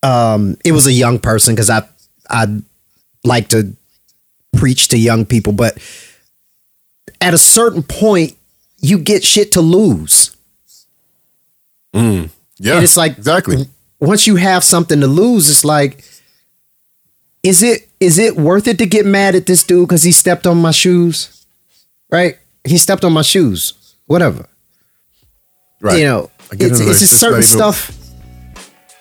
Um, 0.03 0.57
it 0.65 0.73
was 0.73 0.85
a 0.85 0.91
young 0.91 1.17
person 1.17 1.55
because 1.55 1.69
I 1.69 1.87
I 2.29 2.61
like 3.23 3.47
to 3.49 3.73
preach 4.57 4.89
to 4.89 4.97
young 4.97 5.25
people, 5.25 5.53
but 5.53 5.77
at 7.21 7.33
a 7.33 7.37
certain 7.37 7.83
point, 7.83 8.33
you 8.79 8.97
get 8.97 9.23
shit 9.23 9.53
to 9.53 9.61
lose. 9.61 10.35
Mm. 11.93 12.29
Yeah. 12.57 12.75
And 12.75 12.83
it's 12.83 12.97
like 12.97 13.17
exactly. 13.17 13.67
Once 13.99 14.27
you 14.27 14.35
have 14.35 14.63
something 14.63 14.99
to 14.99 15.07
lose, 15.07 15.49
it's 15.49 15.63
like, 15.63 16.03
is 17.45 17.61
it 17.63 17.87
is 17.99 18.17
it 18.17 18.35
worth 18.35 18.67
it 18.67 18.77
to 18.79 18.85
get 18.85 19.05
mad 19.05 19.35
at 19.35 19.45
this 19.45 19.63
dude 19.63 19.87
because 19.87 20.03
he 20.03 20.11
stepped 20.11 20.45
on 20.47 20.57
my 20.57 20.71
shoes? 20.71 21.45
Right? 22.11 22.37
He 22.63 22.77
stepped 22.77 23.03
on 23.05 23.13
my 23.13 23.21
shoes. 23.21 23.73
Whatever. 24.07 24.45
Right. 25.81 25.99
You 25.99 26.05
know, 26.05 26.31
it's, 26.51 26.79
it's 26.79 26.99
just 26.99 27.19
certain 27.19 27.39
even- 27.39 27.43
stuff. 27.57 27.91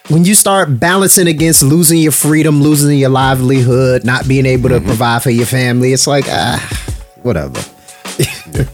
When 0.09 0.25
you 0.27 0.35
start 0.35 0.79
balancing 0.79 1.29
against 1.29 1.63
losing 1.63 1.99
your 1.99 2.13
freedom, 2.13 2.61
losing 2.61 2.99
your 2.99 3.09
livelihood, 3.09 4.05
not 4.05 4.29
being 4.29 4.45
able 4.45 4.69
Mm-hmm. 4.69 4.85
to 4.85 4.89
provide 4.91 5.23
for 5.23 5.31
your 5.31 5.47
family, 5.47 5.95
it's 5.95 6.07
like 6.07 6.27
ah, 6.29 6.61
whatever. 7.23 7.59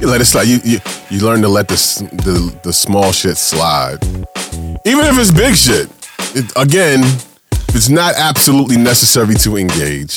You 0.00 0.06
let 0.06 0.20
it 0.20 0.26
slide. 0.26 0.46
You 0.46 0.58
you, 0.64 0.78
you 1.10 1.26
learn 1.26 1.42
to 1.42 1.48
let 1.48 1.66
the, 1.66 1.74
the 2.22 2.56
the 2.62 2.72
small 2.72 3.10
shit 3.10 3.36
slide, 3.36 3.98
even 4.86 5.04
if 5.06 5.18
it's 5.18 5.32
big 5.32 5.56
shit. 5.56 5.88
It, 6.36 6.52
again, 6.56 7.02
if 7.68 7.74
it's 7.76 7.88
not 7.88 8.14
absolutely 8.16 8.76
necessary 8.76 9.34
to 9.36 9.56
engage. 9.56 10.16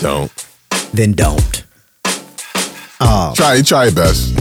Don't 0.00 0.30
Then 0.92 1.12
don't. 1.12 1.64
Oh, 3.00 3.32
try 3.36 3.60
try 3.62 3.84
your 3.84 3.94
best. 3.94 4.36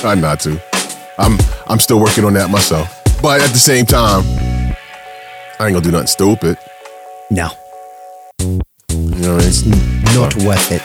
Try 0.00 0.14
not 0.14 0.40
to. 0.40 0.60
I'm 1.18 1.38
I'm 1.66 1.78
still 1.78 2.00
working 2.00 2.24
on 2.24 2.34
that 2.34 2.50
myself, 2.50 2.88
but 3.22 3.40
at 3.40 3.50
the 3.50 3.58
same 3.58 3.86
time, 3.86 4.22
I 5.58 5.66
ain't 5.66 5.74
gonna 5.74 5.80
do 5.80 5.90
nothing 5.92 6.06
stupid. 6.08 6.56
no, 7.30 7.50
You 8.40 8.58
know 9.20 9.34
what 9.36 9.44
I 9.44 9.70
mean? 9.70 10.02
not 10.14 10.34
worth 10.44 10.72
it. 10.72 10.82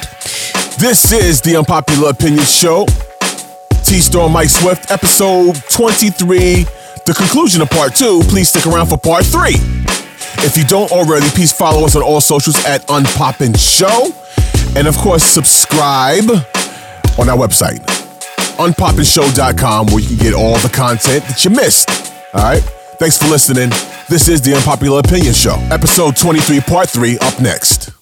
This 0.79 1.11
is 1.11 1.41
the 1.41 1.55
Unpopular 1.57 2.09
Opinion 2.11 2.45
Show. 2.45 2.85
T 3.83 3.99
Storm 3.99 4.33
Mike 4.33 4.49
Swift, 4.49 4.91
episode 4.91 5.55
23, 5.71 6.65
the 7.07 7.13
conclusion 7.13 7.61
of 7.61 7.69
part 7.69 7.95
two. 7.95 8.21
Please 8.27 8.49
stick 8.49 8.67
around 8.67 8.87
for 8.87 8.97
part 8.97 9.25
three. 9.25 9.55
If 10.43 10.57
you 10.57 10.65
don't 10.65 10.91
already, 10.91 11.27
please 11.29 11.53
follow 11.53 11.85
us 11.85 11.95
on 11.95 12.03
all 12.03 12.21
socials 12.21 12.63
at 12.65 12.85
Unpopin 12.87 13.57
Show. 13.57 14.13
And 14.77 14.87
of 14.87 14.97
course, 14.97 15.23
subscribe 15.23 16.29
on 17.17 17.29
our 17.29 17.37
website, 17.37 17.79
unpopinshow.com, 18.57 19.87
where 19.87 19.99
you 19.99 20.07
can 20.07 20.17
get 20.17 20.33
all 20.33 20.57
the 20.59 20.69
content 20.69 21.23
that 21.25 21.43
you 21.43 21.49
missed. 21.49 21.89
All 22.33 22.43
right? 22.43 22.61
Thanks 22.99 23.17
for 23.17 23.27
listening. 23.27 23.69
This 24.09 24.27
is 24.27 24.41
the 24.41 24.55
Unpopular 24.55 24.99
Opinion 24.99 25.33
Show, 25.33 25.55
episode 25.71 26.17
23, 26.17 26.59
part 26.61 26.89
three, 26.89 27.17
up 27.19 27.39
next. 27.39 27.96